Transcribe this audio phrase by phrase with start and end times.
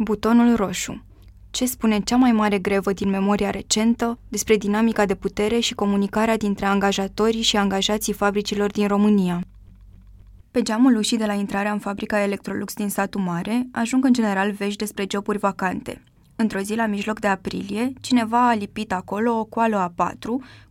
[0.00, 1.04] Butonul roșu.
[1.50, 6.36] Ce spune cea mai mare grevă din memoria recentă despre dinamica de putere și comunicarea
[6.36, 9.40] dintre angajatorii și angajații fabricilor din România?
[10.50, 14.50] Pe geamul ușii de la intrarea în fabrica Electrolux din satul mare ajung în general
[14.50, 16.02] vești despre joburi vacante.
[16.36, 20.16] Într-o zi la mijloc de aprilie, cineva a lipit acolo o coală A4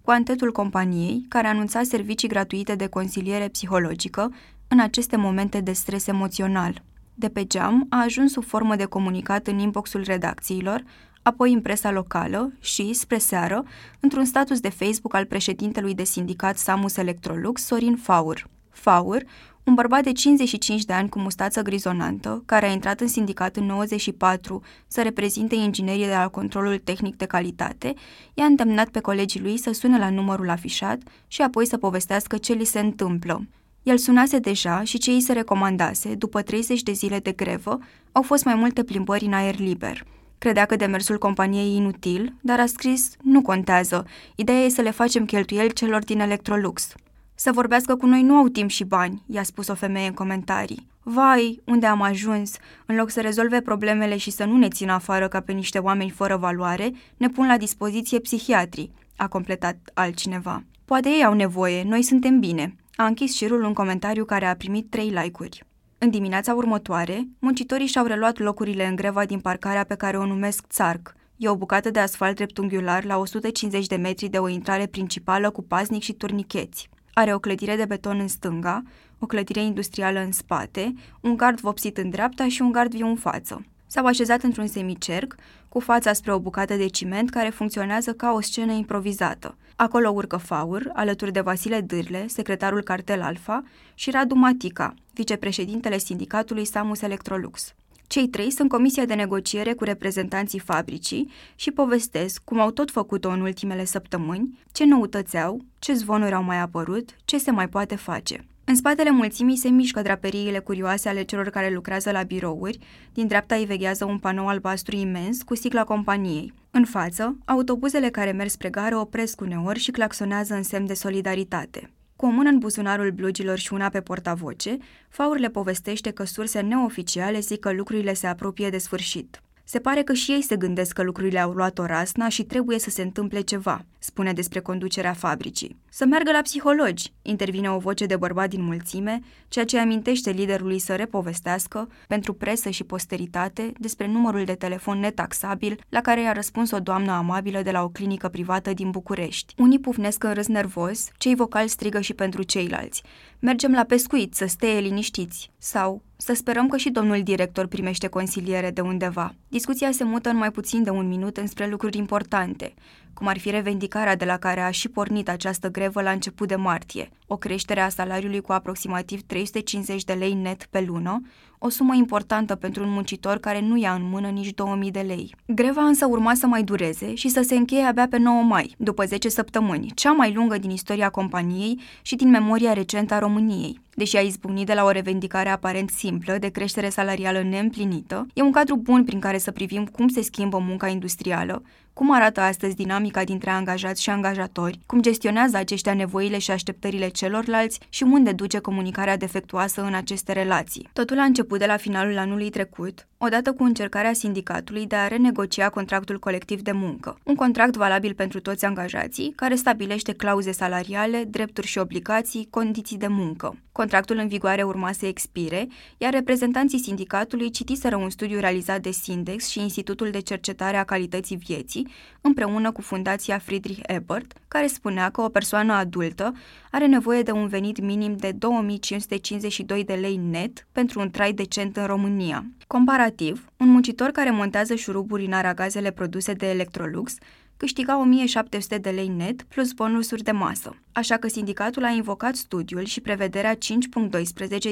[0.01, 4.33] cu antetul companiei care anunța servicii gratuite de consiliere psihologică
[4.67, 6.81] în aceste momente de stres emoțional.
[7.19, 10.83] De pe geam a ajuns sub formă de comunicat în inboxul redacțiilor,
[11.21, 13.63] apoi în presa locală și, spre seară,
[13.99, 18.47] într-un status de Facebook al președintelui de sindicat Samus Electrolux, Sorin Faur.
[18.69, 19.23] Faur,
[19.63, 23.65] un bărbat de 55 de ani cu mustață grizonantă, care a intrat în sindicat în
[23.65, 27.93] 94 să reprezinte inginerii de la controlul tehnic de calitate,
[28.33, 32.53] i-a îndemnat pe colegii lui să sune la numărul afișat și apoi să povestească ce
[32.53, 33.45] li se întâmplă.
[33.87, 37.79] El sunase deja și ce îi se recomandase, după 30 de zile de grevă,
[38.11, 40.05] au fost mai multe plimbări în aer liber.
[40.37, 44.91] Credea că demersul companiei e inutil, dar a scris, nu contează, ideea e să le
[44.91, 46.93] facem cheltuieli celor din Electrolux.
[47.35, 50.87] Să vorbească cu noi nu au timp și bani, i-a spus o femeie în comentarii.
[51.03, 52.55] Vai, unde am ajuns?
[52.85, 56.09] În loc să rezolve problemele și să nu ne țină afară ca pe niște oameni
[56.09, 60.63] fără valoare, ne pun la dispoziție psihiatrii, a completat altcineva.
[60.85, 62.75] Poate ei au nevoie, noi suntem bine.
[62.99, 65.63] A închis șirul un comentariu care a primit trei like-uri.
[65.97, 70.65] În dimineața următoare, muncitorii și-au reluat locurile în greva din parcarea pe care o numesc
[70.67, 71.15] Țarc.
[71.35, 75.61] E o bucată de asfalt dreptunghiular la 150 de metri de o intrare principală cu
[75.63, 76.89] paznic și turnicheți.
[77.13, 78.81] Are o clădire de beton în stânga,
[79.19, 83.15] o clădire industrială în spate, un gard vopsit în dreapta și un gard viu în
[83.15, 83.65] față.
[83.87, 85.35] S-au așezat într-un semicerc,
[85.77, 89.57] cu fața spre o bucată de ciment care funcționează ca o scenă improvizată.
[89.75, 96.65] Acolo urcă Faur, alături de Vasile Dârle, secretarul cartel Alfa, și Radu Matica, vicepreședintele sindicatului
[96.65, 97.73] Samus Electrolux.
[98.07, 103.29] Cei trei sunt comisia de negociere cu reprezentanții fabricii și povestesc, cum au tot făcut-o
[103.29, 107.95] în ultimele săptămâni, ce noutăți au, ce zvonuri au mai apărut, ce se mai poate
[107.95, 108.47] face.
[108.69, 112.79] În spatele mulțimii se mișcă draperiile curioase ale celor care lucrează la birouri,
[113.13, 116.53] din dreapta îi veghează un panou albastru imens cu sigla companiei.
[116.71, 121.91] În față, autobuzele care merg spre gară opresc uneori și claxonează în semn de solidaritate.
[122.15, 124.77] Cu o mână în buzunarul blugilor și una pe portavoce,
[125.09, 129.41] Faur le povestește că surse neoficiale zic că lucrurile se apropie de sfârșit.
[129.69, 132.79] Se pare că și ei se gândesc că lucrurile au luat o rasna și trebuie
[132.79, 135.77] să se întâmple ceva, spune despre conducerea fabricii.
[135.89, 140.79] Să meargă la psihologi, intervine o voce de bărbat din mulțime, ceea ce amintește liderului
[140.79, 146.71] să repovestească, pentru presă și posteritate, despre numărul de telefon netaxabil la care i-a răspuns
[146.71, 149.53] o doamnă amabilă de la o clinică privată din București.
[149.57, 153.03] Unii pufnesc în râs nervos, cei vocali strigă și pentru ceilalți.
[153.39, 155.51] Mergem la pescuit, să steie liniștiți.
[155.57, 159.35] Sau, să sperăm că și domnul director primește consiliere de undeva.
[159.47, 162.73] Discuția se mută în mai puțin de un minut înspre lucruri importante,
[163.13, 166.55] cum ar fi revendicarea de la care a și pornit această grevă la început de
[166.55, 171.21] martie, o creștere a salariului cu aproximativ 350 de lei net pe lună,
[171.59, 175.35] o sumă importantă pentru un muncitor care nu ia în mână nici 2000 de lei.
[175.45, 179.05] Greva însă urma să mai dureze și să se încheie abia pe 9 mai, după
[179.05, 183.79] 10 săptămâni, cea mai lungă din istoria companiei și din memoria recentă a României.
[183.95, 188.51] Deși a izbucnit de la o revendicare aparent simplă de creștere salarială neîmplinită, e un
[188.51, 191.63] cadru bun prin care să privim cum se schimbă munca industrială,
[191.97, 197.79] cum arată astăzi dinamica dintre angajați și angajatori, cum gestionează aceștia nevoile și așteptările celorlalți
[197.89, 200.89] și unde duce comunicarea defectuoasă în aceste relații.
[200.93, 205.69] Totul a început de la finalul anului trecut, odată cu încercarea sindicatului de a renegocia
[205.69, 211.67] contractul colectiv de muncă, un contract valabil pentru toți angajații, care stabilește clauze salariale, drepturi
[211.67, 213.55] și obligații, condiții de muncă.
[213.71, 215.67] Contractul în vigoare urma să expire,
[215.97, 221.35] iar reprezentanții sindicatului citiseră un studiu realizat de Sindex și Institutul de Cercetare a Calității
[221.35, 221.87] Vieții,
[222.21, 226.33] împreună cu Fundația Friedrich Ebert, care spunea că o persoană adultă
[226.71, 231.77] are nevoie de un venit minim de 2552 de lei net pentru un trai decent
[231.77, 232.45] în România.
[232.67, 237.15] Comparativ, un muncitor care montează șuruburi în aragazele produse de Electrolux
[237.57, 240.75] câștiga 1700 de lei net plus bonusuri de masă.
[240.91, 243.59] Așa că sindicatul a invocat studiul și prevederea 5.12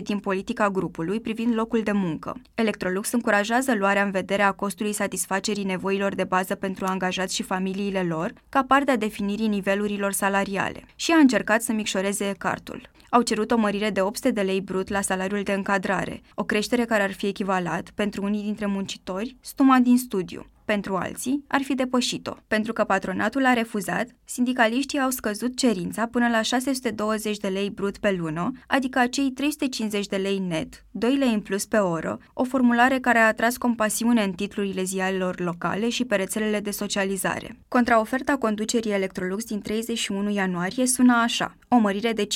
[0.03, 2.41] din politica grupului privind locul de muncă.
[2.55, 8.03] Electrolux încurajează luarea în vedere a costului satisfacerii nevoilor de bază pentru angajați și familiile
[8.03, 12.89] lor, ca parte a definirii nivelurilor salariale, și a încercat să micșoreze cartul.
[13.09, 16.85] Au cerut o mărire de 800 de lei brut la salariul de încadrare, o creștere
[16.85, 20.45] care ar fi echivalat, pentru unii dintre muncitori, stuma din studiu.
[20.65, 22.33] Pentru alții, ar fi depășit-o.
[22.47, 27.97] Pentru că patronatul a refuzat, sindicaliștii au scăzut cerința până la 620 de lei brut
[27.97, 32.43] pe lună, adică acei 350 de lei net, 2 lei în plus pe oră, o
[32.43, 37.59] formulare care a atras compasiune în titlurile ziarelor locale și pe rețelele de socializare.
[37.67, 42.27] Contraoferta conducerii Electrolux din 31 ianuarie sună așa, o mărire de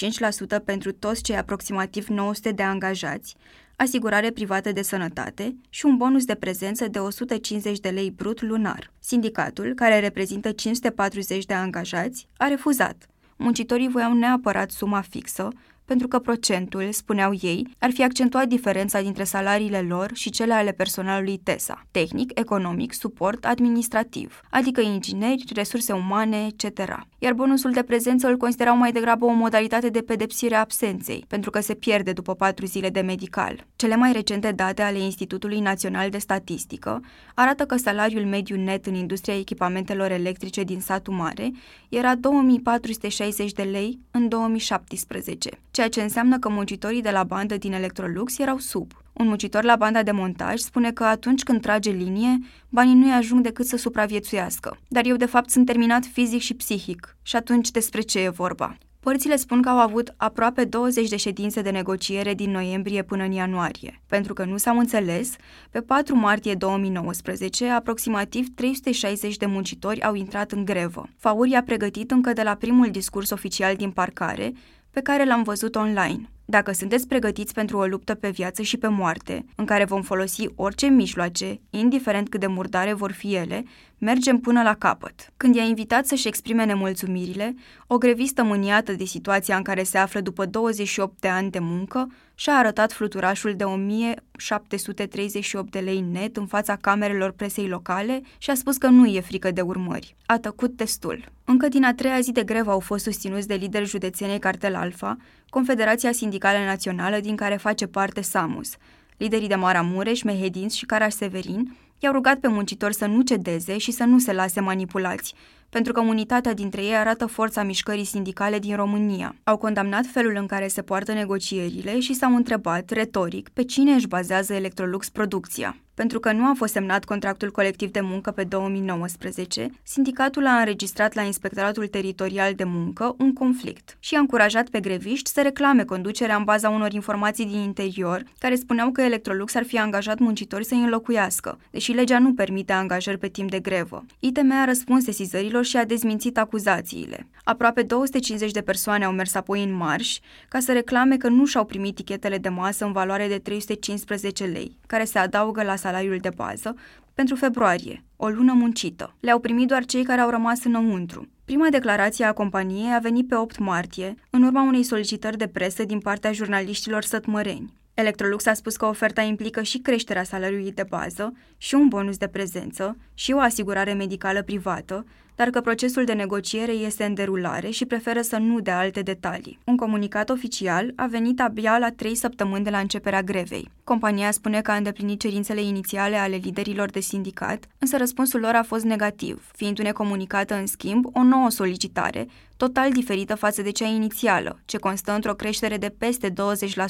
[0.59, 3.35] 5% pentru toți cei aproximativ 900 de angajați,
[3.81, 8.91] asigurare privată de sănătate și un bonus de prezență de 150 de lei brut lunar.
[8.99, 13.07] Sindicatul, care reprezintă 540 de angajați, a refuzat.
[13.37, 15.47] Muncitorii voiau neapărat suma fixă,
[15.89, 20.71] pentru că procentul, spuneau ei, ar fi accentuat diferența dintre salariile lor și cele ale
[20.71, 26.79] personalului TESA, tehnic, economic, suport, administrativ, adică ingineri, resurse umane, etc.
[27.19, 31.49] Iar bonusul de prezență îl considerau mai degrabă o modalitate de pedepsire a absenței, pentru
[31.49, 33.65] că se pierde după patru zile de medical.
[33.75, 37.01] Cele mai recente date ale Institutului Național de Statistică
[37.33, 41.51] arată că salariul mediu net în industria echipamentelor electrice din satul mare
[41.89, 47.73] era 2460 de lei în 2017, ceea ce înseamnă că muncitorii de la bandă din
[47.73, 48.91] Electrolux erau sub.
[49.13, 52.37] Un muncitor la banda de montaj spune că atunci când trage linie,
[52.69, 54.77] banii nu-i ajung decât să supraviețuiască.
[54.87, 57.17] Dar eu de fapt sunt terminat fizic și psihic.
[57.21, 58.77] Și atunci despre ce e vorba?
[58.99, 63.31] Părțile spun că au avut aproape 20 de ședințe de negociere din noiembrie până în
[63.31, 64.01] ianuarie.
[64.07, 65.35] Pentru că nu s-au înțeles,
[65.69, 71.09] pe 4 martie 2019, aproximativ 360 de muncitori au intrat în grevă.
[71.17, 74.53] Fauri a pregătit încă de la primul discurs oficial din parcare
[74.99, 76.29] pe care l-am văzut online.
[76.45, 80.47] Dacă sunteți pregătiți pentru o luptă pe viață și pe moarte, în care vom folosi
[80.55, 83.63] orice mijloace, indiferent cât de murdare vor fi ele,
[83.97, 85.33] mergem până la capăt.
[85.37, 87.55] Când i-a invitat să-și exprime nemulțumirile,
[87.87, 92.07] o grevistă mâniată de situația în care se află după 28 de ani de muncă,
[92.39, 98.53] și-a arătat fluturașul de 1738 de lei net în fața camerelor presei locale și a
[98.53, 100.15] spus că nu e frică de urmări.
[100.25, 101.31] A tăcut testul.
[101.45, 105.17] Încă din a treia zi de grevă au fost susținuți de lideri județenei Cartel Alfa,
[105.49, 108.75] Confederația Sindicală Națională din care face parte SAMUS,
[109.17, 113.91] liderii de Maramureș, Mehedinți și Caraș Severin, i-au rugat pe muncitori să nu cedeze și
[113.91, 115.33] să nu se lase manipulați,
[115.69, 119.35] pentru că unitatea dintre ei arată forța mișcării sindicale din România.
[119.43, 124.07] Au condamnat felul în care se poartă negocierile și s-au întrebat, retoric, pe cine își
[124.07, 125.77] bazează Electrolux producția.
[125.99, 131.13] Pentru că nu a fost semnat contractul colectiv de muncă pe 2019, sindicatul a înregistrat
[131.13, 136.35] la Inspectoratul Teritorial de Muncă un conflict și a încurajat pe greviști să reclame conducerea
[136.35, 140.77] în baza unor informații din interior care spuneau că Electrolux ar fi angajat muncitori să-i
[140.77, 144.05] înlocuiască, deși legea nu permite angajări pe timp de grevă.
[144.19, 147.27] ITM a răspuns sesizărilor și a dezmințit acuzațiile.
[147.43, 150.19] Aproape 250 de persoane au mers apoi în marș
[150.49, 154.77] ca să reclame că nu și-au primit tichetele de masă în valoare de 315 lei,
[154.87, 155.87] care se adaugă la salariul
[156.21, 156.75] de bază,
[157.13, 159.15] pentru februarie, o lună muncită.
[159.19, 161.27] Le-au primit doar cei care au rămas înăuntru.
[161.45, 165.83] Prima declarație a companiei a venit pe 8 martie, în urma unei solicitări de presă
[165.83, 167.73] din partea jurnaliștilor sătmăreni.
[167.93, 172.27] Electrolux a spus că oferta implică și creșterea salariului de bază, și un bonus de
[172.27, 175.05] prezență, și o asigurare medicală privată,
[175.39, 179.59] dar că procesul de negociere este în derulare și preferă să nu dea alte detalii.
[179.63, 183.71] Un comunicat oficial a venit abia la trei săptămâni de la începerea grevei.
[183.83, 188.63] Compania spune că a îndeplinit cerințele inițiale ale liderilor de sindicat, însă răspunsul lor a
[188.63, 192.27] fost negativ, fiind necomunicată în schimb o nouă solicitare,
[192.59, 196.33] total diferită față de cea inițială, ce constă într-o creștere de peste 20%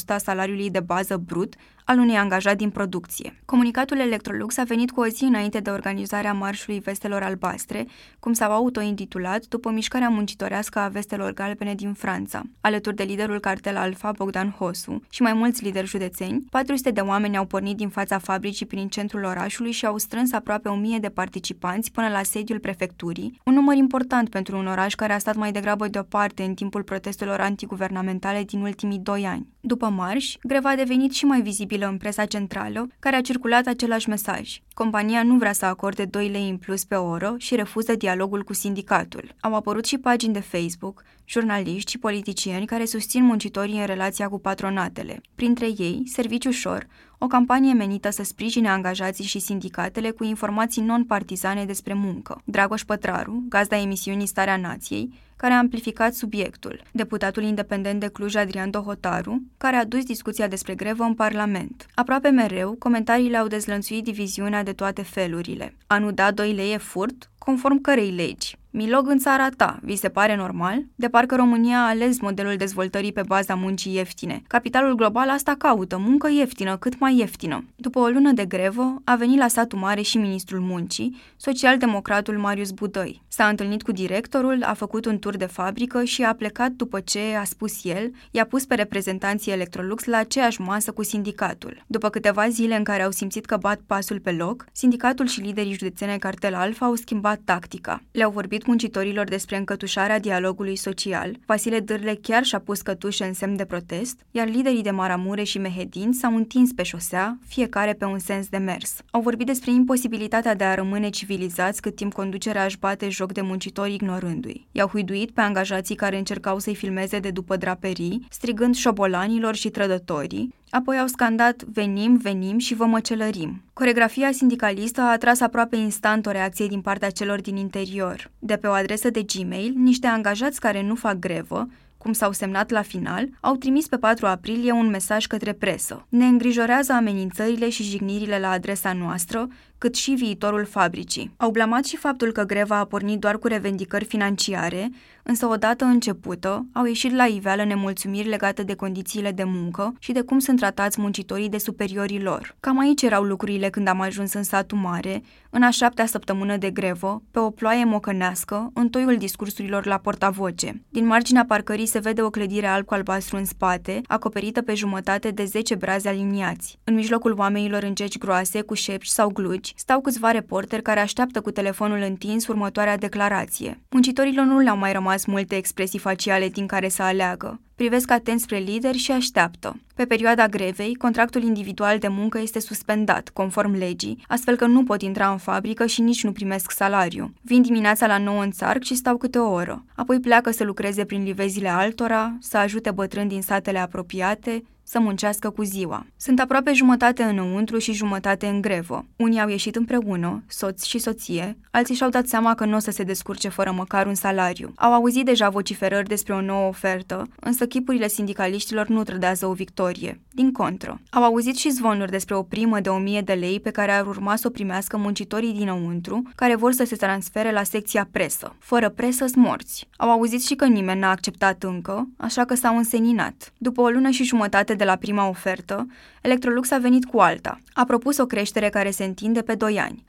[0.07, 1.55] a salariului de bază brut
[1.89, 3.39] al unui angajat din producție.
[3.45, 7.87] Comunicatul Electrolux a venit cu o zi înainte de organizarea Marșului Vestelor Albastre,
[8.19, 12.41] cum s-au autointitulat după mișcarea muncitorească a Vestelor Galbene din Franța.
[12.61, 17.37] Alături de liderul cartel Alfa, Bogdan Hosu, și mai mulți lideri județeni, 400 de oameni
[17.37, 21.91] au pornit din fața fabricii prin centrul orașului și au strâns aproape 1000 de participanți
[21.91, 25.87] până la sediul prefecturii, un număr important pentru un oraș care a stat mai degrabă
[25.87, 29.47] deoparte în timpul protestelor antiguvernamentale din ultimii doi ani.
[29.59, 34.09] După marș, greva a devenit și mai vizibilă în presa centrală, care a circulat același
[34.09, 34.57] mesaj.
[34.73, 38.53] Compania nu vrea să acorde 2 lei în plus pe oră și refuză dialogul cu
[38.53, 39.35] sindicatul.
[39.39, 44.39] Au apărut și pagini de Facebook, jurnaliști și politicieni care susțin muncitorii în relația cu
[44.39, 45.21] patronatele.
[45.35, 46.87] Printre ei, Serviciu Șor,
[47.21, 52.41] o campanie menită să sprijine angajații și sindicatele cu informații non-partizane despre muncă.
[52.43, 58.69] Dragoș Pătraru, gazda emisiunii Starea Nației, care a amplificat subiectul, deputatul independent de Cluj Adrian
[58.69, 61.85] Dohotaru, care a dus discuția despre grevă în Parlament.
[61.95, 65.75] Aproape mereu, comentariile au dezlănțuit diviziunea de toate felurile.
[65.87, 67.29] A nu da 2 lei e furt?
[67.37, 68.57] Conform cărei legi?
[68.71, 70.83] Milog în țara ta, vi se pare normal?
[70.95, 74.43] De parcă România a ales modelul dezvoltării pe baza muncii ieftine.
[74.47, 77.63] Capitalul global asta caută, muncă ieftină, cât mai ieftină.
[77.75, 82.71] După o lună de grevă, a venit la satul mare și ministrul muncii, socialdemocratul Marius
[82.71, 83.21] Budăi.
[83.27, 87.35] S-a întâlnit cu directorul, a făcut un tur de fabrică și a plecat după ce,
[87.39, 91.83] a spus el, i-a pus pe reprezentanții Electrolux la aceeași masă cu sindicatul.
[91.87, 95.73] După câteva zile în care au simțit că bat pasul pe loc, sindicatul și liderii
[95.73, 98.03] județene Cartel Alfa au schimbat tactica.
[98.11, 103.33] Le-au vorbit vorbit muncitorilor despre încătușarea dialogului social, Vasile Dârle chiar și-a pus cătușe în
[103.33, 108.05] semn de protest, iar liderii de Maramure și Mehedin s-au întins pe șosea, fiecare pe
[108.05, 109.01] un sens de mers.
[109.11, 113.41] Au vorbit despre imposibilitatea de a rămâne civilizați cât timp conducerea își bate joc de
[113.41, 114.67] muncitori ignorându-i.
[114.71, 120.53] I-au huiduit pe angajații care încercau să-i filmeze de după draperii, strigând șobolanilor și trădătorii,
[120.69, 123.61] Apoi au scandat Venim, venim și vă măcelărim.
[123.73, 128.31] Coregrafia sindicalistă a atras aproape instant o reacție din partea celor din interior.
[128.39, 131.67] De pe o adresă de Gmail, niște angajați care nu fac grevă,
[131.99, 136.05] cum s-au semnat la final, au trimis pe 4 aprilie un mesaj către presă.
[136.09, 141.31] Ne îngrijorează amenințările și jignirile la adresa noastră, cât și viitorul fabricii.
[141.37, 144.89] Au blamat și faptul că greva a pornit doar cu revendicări financiare,
[145.23, 150.21] însă odată începută, au ieșit la iveală nemulțumiri legate de condițiile de muncă și de
[150.21, 152.55] cum sunt tratați muncitorii de superiorii lor.
[152.59, 156.69] Cam aici erau lucrurile când am ajuns în satul mare, în a șaptea săptămână de
[156.69, 160.81] grevă, pe o ploaie mocănească, în toiul discursurilor la portavoce.
[160.89, 165.31] Din marginea parcării se vede o clădire alb cu albastru în spate, acoperită pe jumătate
[165.31, 166.79] de 10 brazi aliniați.
[166.83, 171.41] În mijlocul oamenilor în geci groase, cu șepci sau glugi, stau câțiva reporteri care așteaptă
[171.41, 173.79] cu telefonul întins următoarea declarație.
[173.89, 178.57] Muncitorilor nu le-au mai rămas multe expresii faciale din care să aleagă privesc atent spre
[178.57, 179.79] lider și așteaptă.
[179.95, 185.01] Pe perioada grevei, contractul individual de muncă este suspendat, conform legii, astfel că nu pot
[185.01, 187.33] intra în fabrică și nici nu primesc salariu.
[187.41, 189.83] Vin dimineața la 9 în țarc și stau câte o oră.
[189.95, 195.49] Apoi pleacă să lucreze prin livezile altora, să ajute bătrâni din satele apropiate, să muncească
[195.49, 196.05] cu ziua.
[196.17, 199.05] Sunt aproape jumătate înăuntru și jumătate în grevă.
[199.15, 202.91] Unii au ieșit împreună, soț și soție, alții și-au dat seama că nu o să
[202.91, 204.71] se descurce fără măcar un salariu.
[204.75, 210.19] Au auzit deja vociferări despre o nouă ofertă, însă chipurile sindicaliștilor nu trădează o victorie.
[210.31, 211.01] Din contră.
[211.09, 214.35] Au auzit și zvonuri despre o primă de 1000 de lei pe care ar urma
[214.35, 218.55] să o primească muncitorii dinăuntru, care vor să se transfere la secția presă.
[218.59, 219.87] Fără presă morți.
[219.97, 223.53] Au auzit și că nimeni n-a acceptat încă, așa că s-au înseninat.
[223.57, 225.87] După o lună și jumătate de la prima ofertă,
[226.21, 227.59] Electrolux a venit cu alta.
[227.73, 230.03] A propus o creștere care se întinde pe 2 ani,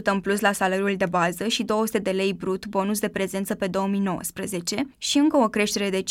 [0.00, 3.54] 5% în plus la salariul de bază și 200 de lei brut bonus de prezență
[3.54, 6.02] pe 2019 și încă o creștere de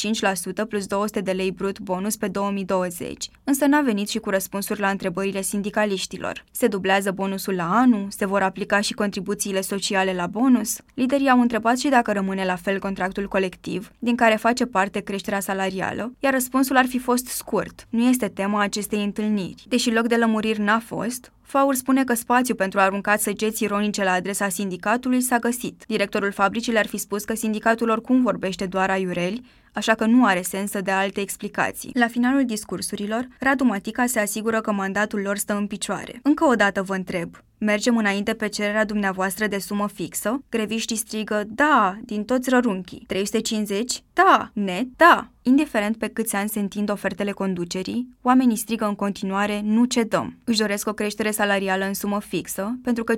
[0.63, 3.29] 5% plus 200 de lei brut bonus pe 2020.
[3.43, 6.43] Însă n-a venit și cu răspunsuri la întrebările sindicaliștilor.
[6.51, 8.07] Se dublează bonusul la anul?
[8.09, 10.77] Se vor aplica și contribuțiile sociale la bonus?
[10.93, 15.39] Liderii au întrebat și dacă rămâne la fel contractul colectiv, din care face parte creșterea
[15.39, 17.87] salarială, iar răspunsul ar fi fost scurt.
[17.89, 19.35] Nu este tema acestei întâlniri.
[19.67, 24.03] Deși loc de lămuriri n-a fost, Faur spune că spațiu pentru a arunca săgeți ironice
[24.03, 25.83] la adresa sindicatului s-a găsit.
[25.87, 29.41] Directorul fabricii le-ar fi spus că sindicatul oricum vorbește doar aiureli,
[29.73, 31.91] așa că nu are sens să dea alte explicații.
[31.93, 36.19] La finalul discursurilor, Radu Matica se asigură că mandatul lor stă în picioare.
[36.23, 40.43] Încă o dată vă întreb, Mergem înainte pe cererea dumneavoastră de sumă fixă?
[40.49, 43.03] Greviștii strigă, da, din toți rărunchii.
[43.07, 44.03] 350?
[44.13, 44.49] Da.
[44.53, 44.87] Net?
[44.95, 45.29] Da.
[45.41, 50.37] Indiferent pe câți ani se întind ofertele conducerii, oamenii strigă în continuare, nu cedăm.
[50.43, 53.13] Își doresc o creștere salarială în sumă fixă, pentru că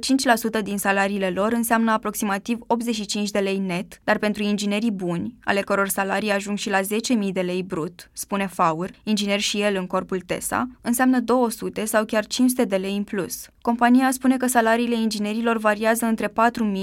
[0.59, 5.61] 5% din salariile lor înseamnă aproximativ 85 de lei net, dar pentru inginerii buni, ale
[5.61, 6.85] căror salarii ajung și la 10.000
[7.33, 12.25] de lei brut, spune Faur, inginer și el în corpul TESA, înseamnă 200 sau chiar
[12.25, 13.47] 500 de lei în plus.
[13.61, 16.33] Compania spune că salariile inginerilor variază între 4.000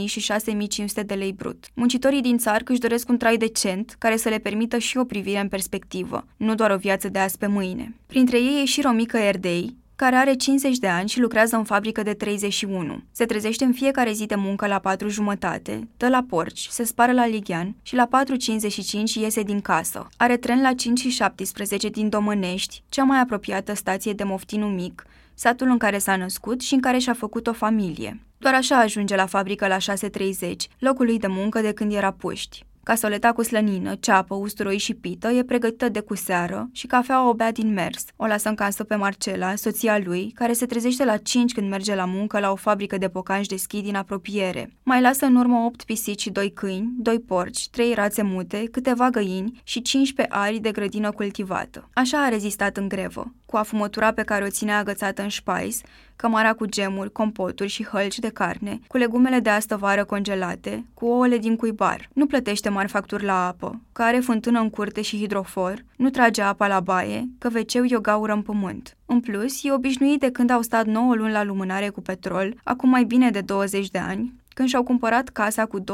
[0.04, 1.64] și 6.500 de lei brut.
[1.74, 5.40] Muncitorii din țară își doresc un trai decent, care să le permită și o privire
[5.40, 7.94] în perspectivă, nu doar o viață de azi pe mâine.
[8.06, 12.02] Printre ei e și Romica Erdei, care are 50 de ani și lucrează în fabrică
[12.02, 13.02] de 31.
[13.12, 17.12] Se trezește în fiecare zi de muncă la 4 jumătate, dă la porci, se spară
[17.12, 20.08] la lighean și la 4.55 iese din casă.
[20.16, 25.06] Are tren la 5 și 17 din Domănești, cea mai apropiată stație de Moftinu Mic,
[25.34, 28.20] satul în care s-a născut și în care și-a făcut o familie.
[28.38, 32.64] Doar așa ajunge la fabrică la 6.30, locul lui de muncă de când era puști.
[32.86, 37.34] Casoleta cu slănină, ceapă, usturoi și pită e pregătită de cu seară și cafeaua o
[37.34, 38.04] bea din mers.
[38.16, 41.94] O lasă în casă pe Marcela, soția lui, care se trezește la 5 când merge
[41.94, 44.72] la muncă la o fabrică de pocanși de schi din apropiere.
[44.82, 49.10] Mai lasă în urmă 8 pisici și 2 câini, 2 porci, 3 rațe mute, câteva
[49.10, 51.88] găini și 15 ari de grădină cultivată.
[51.92, 55.80] Așa a rezistat în grevă, cu afumătura pe care o ținea agățată în șpais,
[56.16, 61.06] cămara cu gemuri, compoturi și hălci de carne, cu legumele de astă vară congelate, cu
[61.06, 62.08] ouăle din cuibar.
[62.12, 66.42] Nu plătește mari facturi la apă, că are fântână în curte și hidrofor, nu trage
[66.42, 68.96] apa la baie, că wc e o gaură în pământ.
[69.06, 72.88] În plus, e obișnuit de când au stat 9 luni la lumânare cu petrol, acum
[72.88, 75.84] mai bine de 20 de ani, când și-au cumpărat casa cu 2,5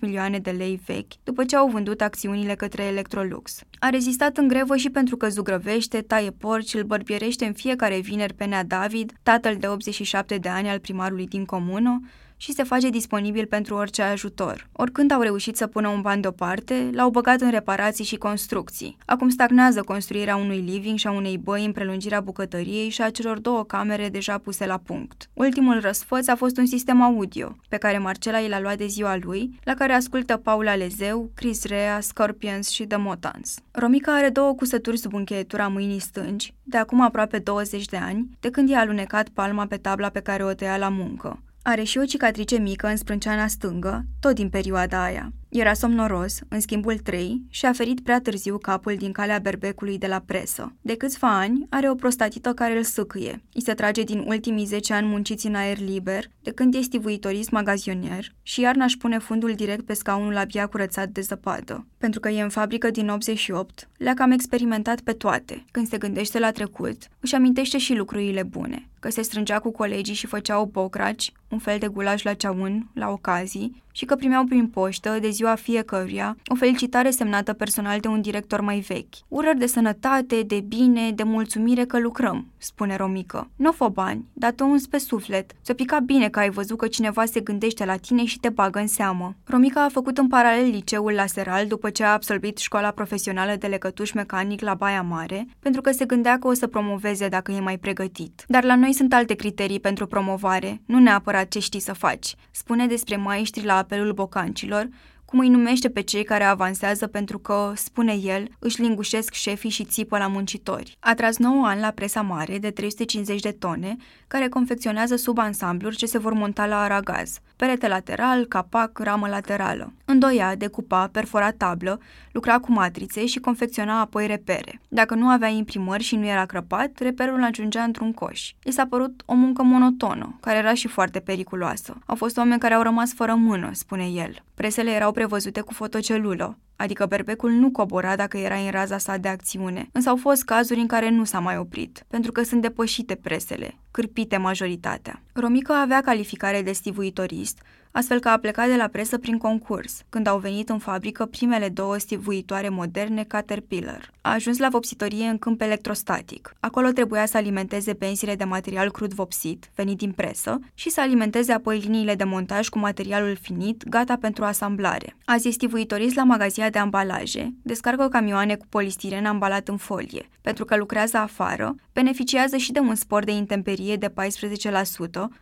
[0.00, 3.60] milioane de lei vechi, după ce au vândut acțiunile către Electrolux.
[3.78, 8.34] A rezistat în grevă și pentru că zugrăvește, taie porci, îl bărbierește în fiecare vineri
[8.34, 12.00] pe Nea David, tatăl de 87 de ani al primarului din comună,
[12.36, 14.68] și se face disponibil pentru orice ajutor.
[14.72, 18.96] Oricând au reușit să pună un ban deoparte, l-au băgat în reparații și construcții.
[19.06, 23.38] Acum stagnează construirea unui living și a unei băi în prelungirea bucătăriei și a celor
[23.38, 25.28] două camere deja puse la punct.
[25.32, 29.16] Ultimul răsfăț a fost un sistem audio, pe care Marcela i l-a luat de ziua
[29.20, 33.54] lui, la care ascultă Paula Lezeu, Chris Rea, Scorpions și The Motans.
[33.70, 38.50] Romica are două cusături sub încheietura mâinii stângi, de acum aproape 20 de ani, de
[38.50, 41.40] când i-a alunecat palma pe tabla pe care o tăia la muncă.
[41.68, 45.32] Are și o cicatrice mică în sprânceana stângă, tot din perioada aia.
[45.58, 50.06] Era somnoros, în schimbul 3, și a ferit prea târziu capul din calea berbecului de
[50.06, 50.72] la presă.
[50.80, 53.42] De câțiva ani, are o prostatită care îl sâcâie.
[53.52, 57.50] I se trage din ultimii 10 ani munciți în aer liber, de când este stivuitorist
[57.50, 61.86] magazionier, și iarna își pune fundul direct pe scaunul abia curățat de zăpadă.
[61.98, 65.64] Pentru că e în fabrică din 88, le-a cam experimentat pe toate.
[65.70, 70.14] Când se gândește la trecut, își amintește și lucrurile bune, că se strângea cu colegii
[70.14, 74.68] și făceau bocraci, un fel de gulaj la ceaun, la ocazii, și că primeau prin
[74.68, 79.14] poștă, de ziua fiecăruia, o felicitare semnată personal de un director mai vechi.
[79.28, 83.50] Urări de sănătate, de bine, de mulțumire că lucrăm, spune Romică.
[83.56, 85.52] Nu fă bani, dar te uns pe suflet.
[85.62, 88.78] Ți-o pica bine că ai văzut că cineva se gândește la tine și te bagă
[88.78, 89.34] în seamă.
[89.44, 93.66] Romica a făcut în paralel liceul la Seral după ce a absolvit școala profesională de
[93.66, 97.60] lecătuș mecanic la Baia Mare, pentru că se gândea că o să promoveze dacă e
[97.60, 98.44] mai pregătit.
[98.48, 102.86] Dar la noi sunt alte criterii pentru promovare, nu neapărat ce știi să faci, spune
[102.86, 104.88] despre maestri la apelul bocancilor,
[105.24, 109.84] cum îi numește pe cei care avansează pentru că, spune el, își lingușesc șefii și
[109.84, 110.96] țipă la muncitori.
[111.00, 116.06] A tras 9 ani la presa mare de 350 de tone, care confecționează subansambluri ce
[116.06, 119.92] se vor monta la aragaz, perete lateral, capac, ramă laterală.
[120.04, 122.00] Îndoia, decupa, perfora tablă,
[122.32, 124.80] lucra cu matrițe și confecționa apoi repere.
[124.88, 128.52] Dacă nu avea imprimări și nu era crăpat, reperul ajungea într-un coș.
[128.64, 131.98] I s-a părut o muncă monotonă, care era și foarte periculoasă.
[132.06, 134.42] Au fost oameni care au rămas fără mână, spune el.
[134.54, 139.28] Presele erau prevăzute cu fotocelulă, adică berbecul nu cobora dacă era în raza sa de
[139.28, 143.14] acțiune, însă au fost cazuri în care nu s-a mai oprit, pentru că sunt depășite
[143.14, 145.22] presele, cârpite majoritatea.
[145.32, 147.62] Romica avea calificare de stivuitorist,
[147.96, 151.68] astfel că a plecat de la presă prin concurs, când au venit în fabrică primele
[151.68, 154.10] două stivuitoare moderne Caterpillar.
[154.20, 156.54] A ajuns la vopsitorie în câmp electrostatic.
[156.60, 161.52] Acolo trebuia să alimenteze pensiile de material crud vopsit, venit din presă, și să alimenteze
[161.52, 165.16] apoi liniile de montaj cu materialul finit, gata pentru asamblare.
[165.24, 170.28] Azi este stivuitorist la magazia de ambalaje, descarcă camioane cu polistiren ambalat în folie.
[170.42, 174.12] Pentru că lucrează afară, beneficiază și de un spor de intemperie de 14%,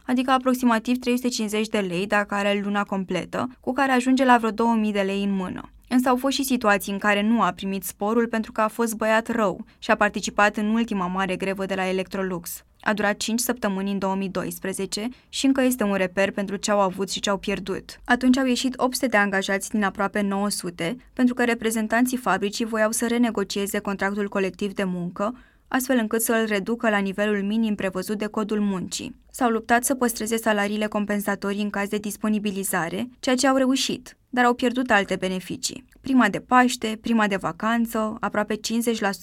[0.07, 4.93] adică aproximativ 350 de lei dacă are luna completă, cu care ajunge la vreo 2000
[4.93, 5.71] de lei în mână.
[5.89, 8.95] Însă au fost și situații în care nu a primit sporul pentru că a fost
[8.97, 12.65] băiat rău și a participat în ultima mare grevă de la Electrolux.
[12.81, 17.11] A durat 5 săptămâni în 2012 și încă este un reper pentru ce au avut
[17.11, 18.01] și ce au pierdut.
[18.05, 23.07] Atunci au ieșit 800 de angajați din aproape 900, pentru că reprezentanții fabricii voiau să
[23.07, 25.35] renegocieze contractul colectiv de muncă,
[25.69, 29.17] astfel încât să îl reducă la nivelul minim prevăzut de codul muncii.
[29.31, 34.45] S-au luptat să păstreze salariile compensatorii în caz de disponibilizare, ceea ce au reușit, dar
[34.45, 35.85] au pierdut alte beneficii.
[36.01, 38.59] Prima de Paște, prima de vacanță, aproape 50%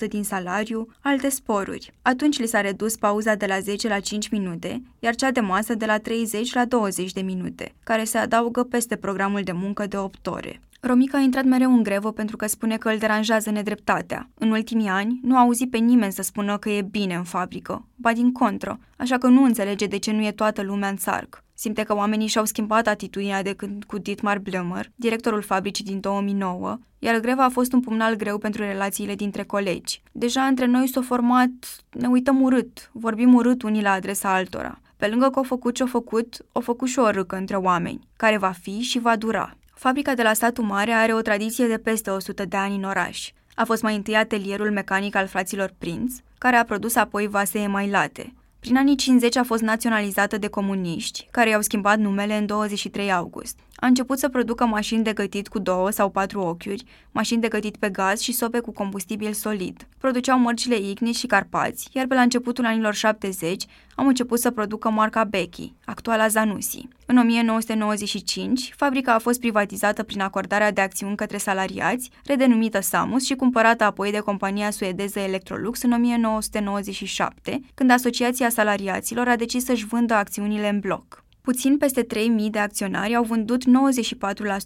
[0.07, 1.93] din salariu, alte sporuri.
[2.01, 5.75] Atunci li s-a redus pauza de la 10 la 5 minute, iar cea de masă
[5.75, 9.97] de la 30 la 20 de minute, care se adaugă peste programul de muncă de
[9.97, 10.61] 8 ore.
[10.83, 14.29] Romica a intrat mereu în grevă pentru că spune că îl deranjează nedreptatea.
[14.33, 17.87] În ultimii ani, nu a auzit pe nimeni să spună că e bine în fabrică,
[17.95, 21.43] ba din contră, așa că nu înțelege de ce nu e toată lumea în țarc.
[21.53, 26.79] Simte că oamenii și-au schimbat atitudinea de când cu Dietmar Blömer, directorul fabricii din 2009,
[26.99, 30.01] iar greva a fost un pumnal greu pentru relațiile dintre colegi.
[30.11, 31.49] Deja între noi s-a format,
[31.91, 34.81] ne uităm urât, vorbim urât unii la adresa altora.
[34.97, 38.37] Pe lângă că au făcut ce-au făcut, au făcut și o râcă între oameni, care
[38.37, 39.55] va fi și va dura.
[39.83, 43.31] Fabrica de la satul mare are o tradiție de peste 100 de ani în oraș.
[43.55, 48.33] A fost mai întâi atelierul mecanic al fraților Prinț, care a produs apoi vase emailate.
[48.59, 53.59] Prin anii 50 a fost naționalizată de comuniști, care i-au schimbat numele în 23 august.
[53.83, 57.77] A început să producă mașini de gătit cu două sau patru ochiuri, mașini de gătit
[57.77, 59.87] pe gaz și sope cu combustibil solid.
[59.97, 63.65] Produceau mărcile Ignis și Carpați, iar pe la începutul anilor 70
[63.95, 66.87] au început să producă marca Becky, actuala Zanussi.
[67.05, 73.35] În 1995, fabrica a fost privatizată prin acordarea de acțiuni către salariați, redenumită Samus și
[73.35, 80.13] cumpărată apoi de compania suedeză Electrolux în 1997, când Asociația Salariaților a decis să-și vândă
[80.13, 81.23] acțiunile în bloc.
[81.41, 83.63] Puțin peste 3.000 de acționari au vândut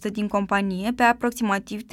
[0.08, 1.88] 94% din companie pe aproximativ 13,5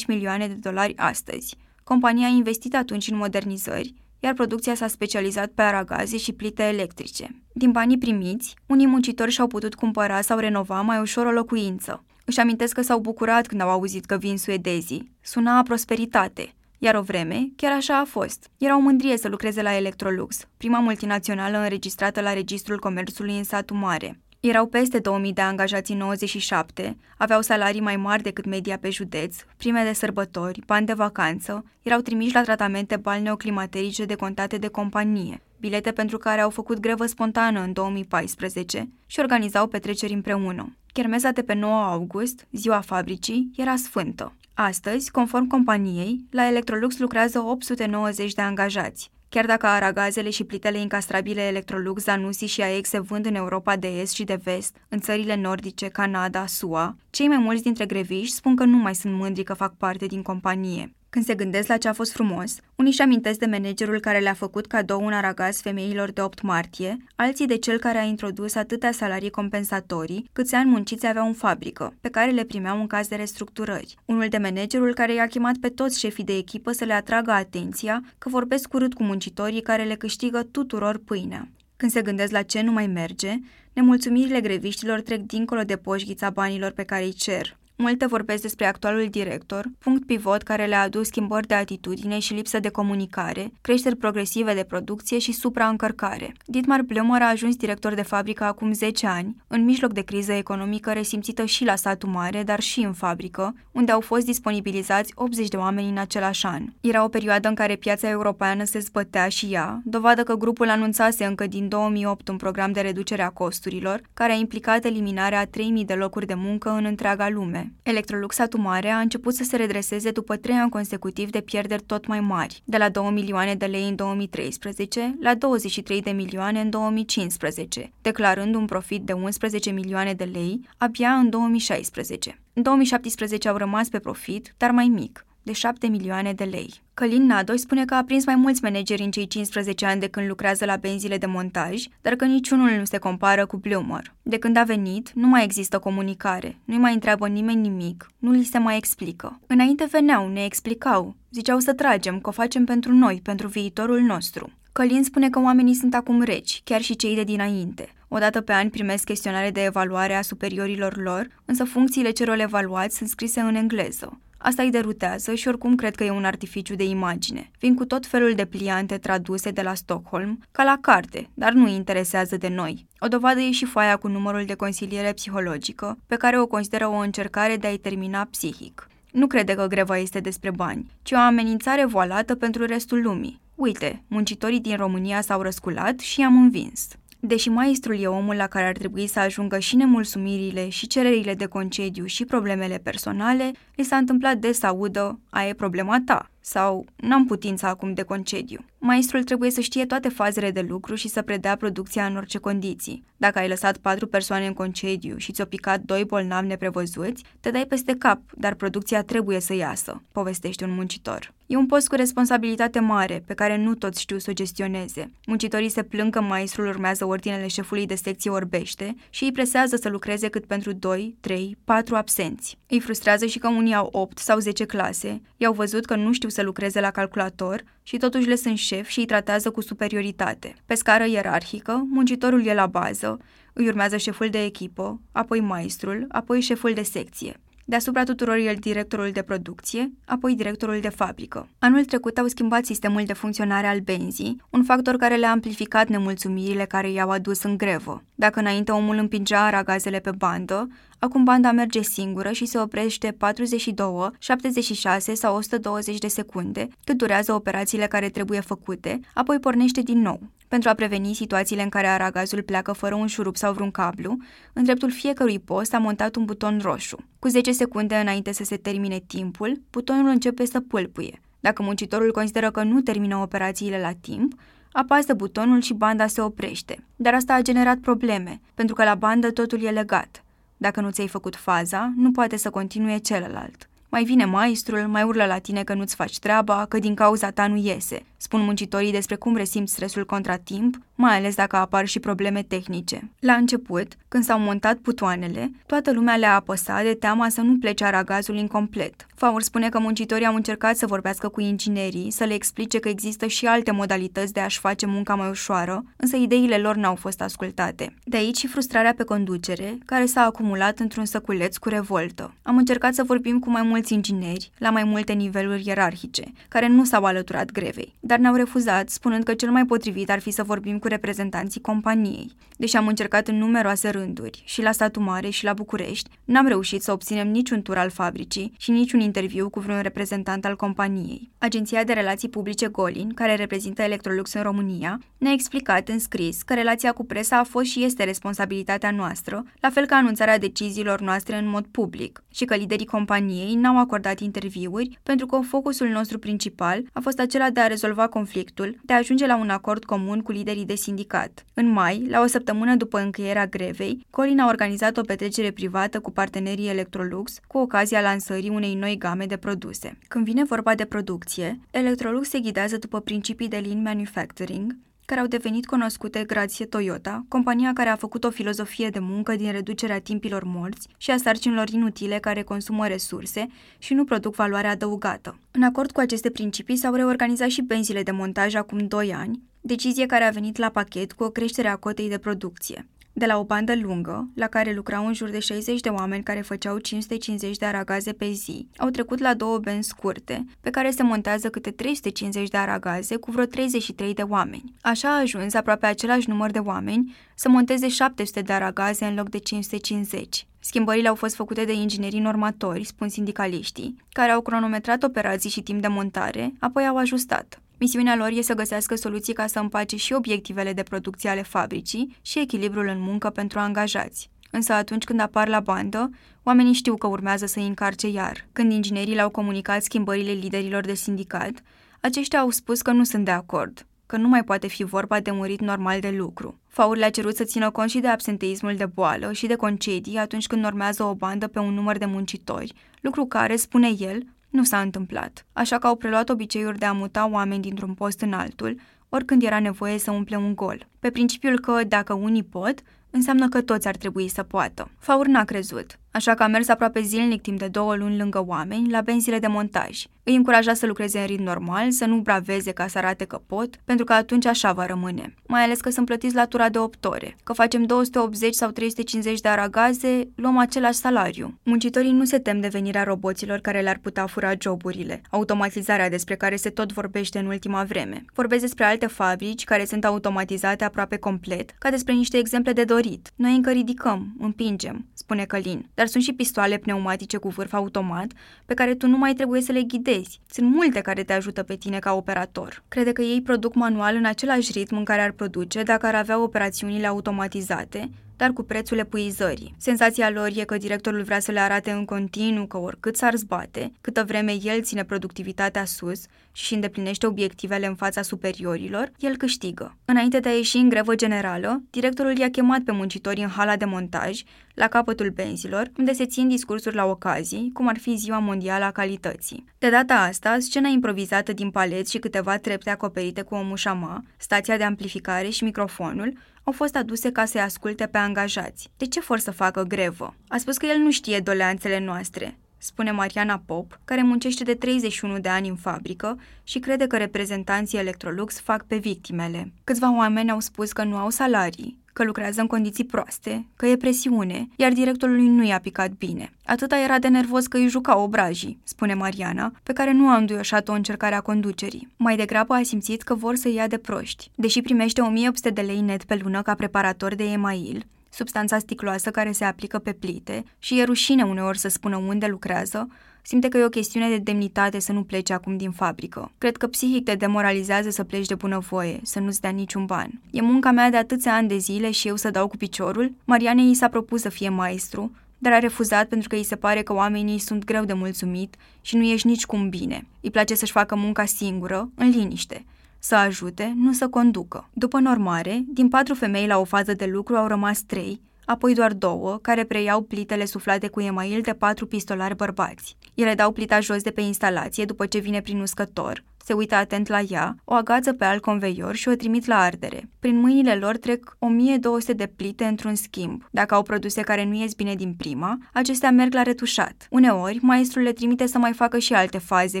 [0.06, 1.56] milioane de dolari astăzi.
[1.84, 7.42] Compania a investit atunci în modernizări, iar producția s-a specializat pe aragaze și plite electrice.
[7.52, 12.04] Din banii primiți, unii muncitori și-au putut cumpăra sau renova mai ușor o locuință.
[12.24, 15.12] Își amintesc că s-au bucurat când au auzit că vin suedezii.
[15.20, 16.54] Suna a prosperitate.
[16.84, 18.50] Iar o vreme, chiar așa a fost.
[18.58, 23.76] Era o mândrie să lucreze la Electrolux, prima multinațională înregistrată la Registrul Comerțului în satul
[23.76, 24.20] mare.
[24.40, 29.36] Erau peste 2000 de angajați în 97, aveau salarii mai mari decât media pe județ,
[29.56, 35.92] prime de sărbători, bani de vacanță, erau trimiși la tratamente balneoclimaterice decontate de companie, bilete
[35.92, 40.76] pentru care au făcut grevă spontană în 2014 și organizau petreceri împreună.
[40.92, 44.32] Chermeza de pe 9 august, ziua fabricii, era sfântă.
[44.54, 49.10] Astăzi, conform companiei, la Electrolux lucrează 890 de angajați.
[49.28, 53.88] Chiar dacă aragazele și plitele incastrabile Electrolux, Zanussi și AEX se vând în Europa de
[53.88, 58.56] Est și de Vest, în țările nordice, Canada, SUA, cei mai mulți dintre greviști spun
[58.56, 60.92] că nu mai sunt mândri că fac parte din companie.
[61.12, 64.34] Când se gândesc la ce a fost frumos, unii și amintesc de managerul care le-a
[64.34, 68.92] făcut cadou un aragaz femeilor de 8 martie, alții de cel care a introdus atâtea
[68.92, 73.14] salarii compensatorii câți ani munciți aveau în fabrică, pe care le primeau în caz de
[73.14, 73.94] restructurări.
[74.04, 78.02] Unul de managerul care i-a chemat pe toți șefii de echipă să le atragă atenția
[78.18, 81.48] că vorbesc urât cu muncitorii care le câștigă tuturor pâinea.
[81.76, 83.34] Când se gândesc la ce nu mai merge,
[83.72, 87.60] nemulțumirile greviștilor trec dincolo de poșghița banilor pe care îi cer.
[87.82, 92.60] Multe vorbesc despre actualul director, punct pivot care le-a adus schimbări de atitudine și lipsă
[92.60, 96.32] de comunicare, creșteri progresive de producție și supraîncărcare.
[96.44, 100.92] Dietmar Blömer a ajuns director de fabrică acum 10 ani, în mijloc de criză economică
[100.92, 105.56] resimțită și la satul mare, dar și în fabrică, unde au fost disponibilizați 80 de
[105.56, 106.64] oameni în același an.
[106.80, 111.24] Era o perioadă în care piața europeană se zbătea și ea, dovadă că grupul anunțase
[111.24, 115.50] încă din 2008 un program de reducere a costurilor, care a implicat eliminarea a 3.000
[115.86, 117.71] de locuri de muncă în întreaga lume.
[117.82, 122.20] Electrolux Atumare a început să se redreseze după trei ani consecutiv de pierderi tot mai
[122.20, 127.92] mari, de la 2 milioane de lei în 2013 la 23 de milioane în 2015,
[128.02, 132.40] declarând un profit de 11 milioane de lei abia în 2016.
[132.52, 136.80] În 2017 au rămas pe profit, dar mai mic, de 7 milioane de lei.
[136.94, 140.28] Călin Nadoi spune că a prins mai mulți manageri în cei 15 ani de când
[140.28, 144.14] lucrează la benzile de montaj, dar că niciunul nu se compară cu Blumor.
[144.22, 148.44] De când a venit, nu mai există comunicare, nu-i mai întreabă nimeni nimic, nu li
[148.44, 149.40] se mai explică.
[149.46, 154.52] Înainte veneau, ne explicau, ziceau să tragem, că o facem pentru noi, pentru viitorul nostru.
[154.72, 157.88] Călin spune că oamenii sunt acum reci, chiar și cei de dinainte.
[158.08, 163.08] Odată pe an primesc chestionare de evaluare a superiorilor lor, însă funcțiile celor evaluați sunt
[163.08, 164.20] scrise în engleză.
[164.44, 167.50] Asta îi derutează și oricum cred că e un artificiu de imagine.
[167.58, 171.64] Vin cu tot felul de pliante traduse de la Stockholm, ca la carte, dar nu
[171.64, 172.86] îi interesează de noi.
[172.98, 176.96] O dovadă e și foaia cu numărul de consiliere psihologică, pe care o consideră o
[176.96, 178.88] încercare de a-i termina psihic.
[179.10, 183.40] Nu crede că greva este despre bani, ci o amenințare voalată pentru restul lumii.
[183.54, 186.88] Uite, muncitorii din România s-au răsculat și i-am învins.
[187.24, 191.46] Deși maestrul e omul la care ar trebui să ajungă și nemulțumirile și cererile de
[191.46, 196.86] concediu și problemele personale, li s-a întâmplat des să audă, a e problema ta, sau
[196.96, 198.64] n-am putință acum de concediu.
[198.78, 203.04] Maestrul trebuie să știe toate fazele de lucru și să predea producția în orice condiții.
[203.16, 207.66] Dacă ai lăsat patru persoane în concediu și ți-o picat doi bolnavi neprevăzuți, te dai
[207.66, 211.32] peste cap, dar producția trebuie să iasă, povestește un muncitor.
[211.46, 215.10] E un post cu responsabilitate mare, pe care nu toți știu să o gestioneze.
[215.26, 219.88] Muncitorii se plâng că maestrul urmează ordinele șefului de secție orbește și îi presează să
[219.88, 222.58] lucreze cât pentru 2, 3, 4 absenți.
[222.68, 226.28] Îi frustrează și că unii au 8 sau 10 clase, i-au văzut că nu știu
[226.32, 230.54] să lucreze la calculator și totuși le sunt șef și îi tratează cu superioritate.
[230.66, 233.18] Pe scară ierarhică, muncitorul e la bază,
[233.52, 237.40] îi urmează șeful de echipă, apoi maestrul, apoi șeful de secție.
[237.64, 241.48] Deasupra tuturor el directorul de producție, apoi directorul de fabrică.
[241.58, 246.64] Anul trecut au schimbat sistemul de funcționare al benzii, un factor care le-a amplificat nemulțumirile
[246.64, 248.02] care i-au adus în grevă.
[248.14, 250.68] Dacă înainte omul împingea aragazele pe bandă,
[251.04, 257.32] acum banda merge singură și se oprește 42, 76 sau 120 de secunde, cât durează
[257.32, 260.20] operațiile care trebuie făcute, apoi pornește din nou.
[260.48, 264.16] Pentru a preveni situațiile în care aragazul pleacă fără un șurup sau vreun cablu,
[264.52, 266.96] în dreptul fiecărui post a montat un buton roșu.
[267.18, 271.20] Cu 10 secunde înainte să se termine timpul, butonul începe să pâlpâie.
[271.40, 274.32] Dacă muncitorul consideră că nu termină operațiile la timp,
[274.72, 276.84] apasă butonul și banda se oprește.
[276.96, 280.24] Dar asta a generat probleme, pentru că la bandă totul e legat.
[280.62, 283.68] Dacă nu ți-ai făcut faza, nu poate să continue celălalt.
[283.88, 287.46] Mai vine maestrul, mai urlă la tine că nu-ți faci treaba, că din cauza ta
[287.46, 288.02] nu iese.
[288.16, 293.10] Spun muncitorii despre cum resimt stresul contratimp, mai ales dacă apar și probleme tehnice.
[293.18, 297.84] La început, când s-au montat putoanele, toată lumea le-a apăsat de teama să nu plece
[297.84, 299.06] aragazul incomplet.
[299.14, 303.26] Faur spune că muncitorii au încercat să vorbească cu inginerii, să le explice că există
[303.26, 307.94] și alte modalități de a-și face munca mai ușoară, însă ideile lor n-au fost ascultate.
[308.04, 312.34] De aici și frustrarea pe conducere, care s-a acumulat într-un săculeț cu revoltă.
[312.42, 316.84] Am încercat să vorbim cu mai mulți ingineri, la mai multe niveluri ierarhice, care nu
[316.84, 320.78] s-au alăturat grevei, dar ne-au refuzat, spunând că cel mai potrivit ar fi să vorbim
[320.78, 322.32] cu reprezentanții companiei.
[322.56, 326.82] Deși am încercat în numeroase rânduri, și la Satu Mare și la București, n-am reușit
[326.82, 331.30] să obținem niciun tur al fabricii și niciun interviu cu vreun reprezentant al companiei.
[331.38, 336.54] Agenția de Relații Publice Golin, care reprezintă Electrolux în România, ne-a explicat în scris că
[336.54, 341.36] relația cu presa a fost și este responsabilitatea noastră, la fel ca anunțarea deciziilor noastre
[341.36, 346.82] în mod public, și că liderii companiei n-au acordat interviuri pentru că focusul nostru principal
[346.92, 350.32] a fost acela de a rezolva conflictul, de a ajunge la un acord comun cu
[350.32, 351.44] liderii de sindicat.
[351.54, 356.10] În mai, la o săptămână după încheierea grevei, Colin a organizat o petrecere privată cu
[356.10, 359.98] partenerii Electrolux cu ocazia lansării unei noi game de produse.
[360.08, 365.26] Când vine vorba de producție, Electrolux se ghidează după principii de lean manufacturing, care au
[365.26, 370.44] devenit cunoscute grație Toyota, compania care a făcut o filozofie de muncă din reducerea timpilor
[370.44, 373.46] morți și a sarcinilor inutile care consumă resurse
[373.78, 375.38] și nu produc valoare adăugată.
[375.50, 380.06] În acord cu aceste principii s-au reorganizat și benzile de montaj acum 2 ani, decizie
[380.06, 383.44] care a venit la pachet cu o creștere a cotei de producție de la o
[383.44, 387.66] bandă lungă, la care lucrau în jur de 60 de oameni care făceau 550 de
[387.66, 392.48] aragaze pe zi, au trecut la două benzi scurte, pe care se montează câte 350
[392.48, 394.72] de aragaze cu vreo 33 de oameni.
[394.80, 399.28] Așa a ajuns aproape același număr de oameni să monteze 700 de aragaze în loc
[399.28, 400.46] de 550.
[400.58, 405.80] Schimbările au fost făcute de inginerii normatori, spun sindicaliștii, care au cronometrat operații și timp
[405.80, 407.60] de montare, apoi au ajustat.
[407.82, 412.16] Misiunea lor e să găsească soluții ca să împace și obiectivele de producție ale fabricii
[412.22, 414.30] și echilibrul în muncă pentru angajați.
[414.50, 416.10] Însă atunci când apar la bandă,
[416.42, 418.46] oamenii știu că urmează să îi încarce iar.
[418.52, 421.62] Când inginerii le-au comunicat schimbările liderilor de sindicat,
[422.00, 425.30] aceștia au spus că nu sunt de acord, că nu mai poate fi vorba de
[425.30, 426.60] un rit normal de lucru.
[426.68, 430.46] Faur le-a cerut să țină cont și de absenteismul de boală și de concedii atunci
[430.46, 434.80] când urmează o bandă pe un număr de muncitori, lucru care, spune el, nu s-a
[434.80, 439.42] întâmplat, așa că au preluat obiceiuri de a muta oameni dintr-un post în altul, oricând
[439.42, 443.88] era nevoie să umple un gol, pe principiul că, dacă unii pot, înseamnă că toți
[443.88, 444.90] ar trebui să poată.
[444.98, 448.90] Faur n-a crezut așa că a mers aproape zilnic timp de două luni lângă oameni
[448.90, 450.04] la benzile de montaj.
[450.24, 453.76] Îi încuraja să lucreze în ritm normal, să nu braveze ca să arate că pot,
[453.84, 455.34] pentru că atunci așa va rămâne.
[455.46, 457.36] Mai ales că sunt plătiți la tura de 8 ore.
[457.44, 461.58] Că facem 280 sau 350 de aragaze, luăm același salariu.
[461.62, 466.56] Muncitorii nu se tem de venirea roboților care le-ar putea fura joburile, automatizarea despre care
[466.56, 468.24] se tot vorbește în ultima vreme.
[468.34, 473.30] Vorbesc despre alte fabrici care sunt automatizate aproape complet, ca despre niște exemple de dorit.
[473.34, 478.26] Noi încă ridicăm, împingem, spune Călin dar sunt și pistoale pneumatice cu vârf automat
[478.66, 480.40] pe care tu nu mai trebuie să le ghidezi.
[480.50, 482.82] Sunt multe care te ajută pe tine ca operator.
[482.88, 486.42] Crede că ei produc manual în același ritm în care ar produce dacă ar avea
[486.42, 488.10] operațiunile automatizate,
[488.42, 489.74] dar cu prețul epuizării.
[489.78, 493.92] Senzația lor e că directorul vrea să le arate în continuu că oricât s-ar zbate,
[494.00, 499.96] câtă vreme el ține productivitatea sus și îndeplinește obiectivele în fața superiorilor, el câștigă.
[500.04, 503.84] Înainte de a ieși în grevă generală, directorul i-a chemat pe muncitorii în hala de
[503.84, 504.42] montaj,
[504.74, 508.90] la capătul benzilor, unde se țin discursuri la ocazii, cum ar fi Ziua Mondială a
[508.90, 509.64] Calității.
[509.78, 514.76] De data asta, scena improvizată din paleți și câteva trepte acoperite cu o mușama, stația
[514.76, 518.88] de amplificare și microfonul au fost aduse ca să-i asculte pe angajați.
[518.96, 520.34] De ce vor să facă grevă?
[520.48, 525.38] A spus că el nu știe doleanțele noastre, spune Mariana Pop, care muncește de 31
[525.38, 529.72] de ani în fabrică și crede că reprezentanții Electrolux fac pe victimele.
[529.84, 533.96] Câțiva oameni au spus că nu au salarii, că lucrează în condiții proaste, că e
[533.96, 536.52] presiune, iar directorului nu i-a picat bine.
[536.64, 540.92] Atâta era de nervos că îi juca obrajii, spune Mariana, pe care nu a înduioșat-o
[540.92, 542.08] încercarea conducerii.
[542.16, 544.50] Mai degrabă a simțit că vor să ia de proști.
[544.54, 549.52] Deși primește 1800 de lei net pe lună ca preparator de email, substanța sticloasă care
[549.52, 553.08] se aplică pe plite și e rușine uneori să spună unde lucrează,
[553.42, 556.50] Simte că e o chestiune de demnitate să nu pleci acum din fabrică.
[556.58, 560.40] Cred că psihic te demoralizează să pleci de bunăvoie, să nu-ți dea niciun ban.
[560.50, 563.32] E munca mea de atâția ani de zile și eu să dau cu piciorul?
[563.44, 567.02] Mariane i s-a propus să fie maestru, dar a refuzat pentru că îi se pare
[567.02, 570.26] că oamenii sunt greu de mulțumit și nu ești nici cum bine.
[570.40, 572.84] Îi place să-și facă munca singură, în liniște
[573.24, 574.88] să ajute, nu să conducă.
[574.92, 579.12] După normare, din patru femei la o fază de lucru au rămas trei, apoi doar
[579.12, 583.16] două, care preiau plitele suflate cu email de patru pistolari bărbați.
[583.34, 587.28] Ele dau plita jos de pe instalație după ce vine prin uscător, se uită atent
[587.28, 590.28] la ea, o agață pe alt conveior și o trimit la ardere.
[590.38, 593.64] Prin mâinile lor trec 1200 de plite într-un schimb.
[593.70, 597.26] Dacă au produse care nu ies bine din prima, acestea merg la retușat.
[597.30, 600.00] Uneori, maestrul le trimite să mai facă și alte faze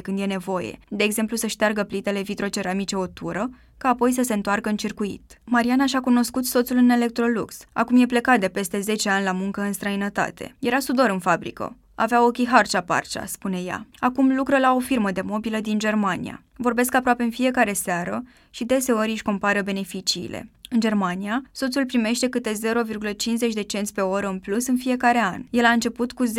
[0.00, 3.50] când e nevoie, de exemplu să șteargă plitele vitroceramice o tură,
[3.82, 5.40] ca apoi să se întoarcă în circuit.
[5.44, 7.58] Mariana și-a cunoscut soțul în Electrolux.
[7.72, 10.54] Acum e plecat de peste 10 ani la muncă în străinătate.
[10.58, 11.76] Era sudor în fabrică.
[11.94, 13.86] Avea ochii harcea-parcea, spune ea.
[13.98, 16.42] Acum lucră la o firmă de mobilă din Germania.
[16.56, 20.50] Vorbesc aproape în fiecare seară și deseori își compară beneficiile.
[20.70, 25.42] În Germania, soțul primește câte 0,50 de cenți pe oră în plus în fiecare an.
[25.50, 26.30] El a început cu 10,5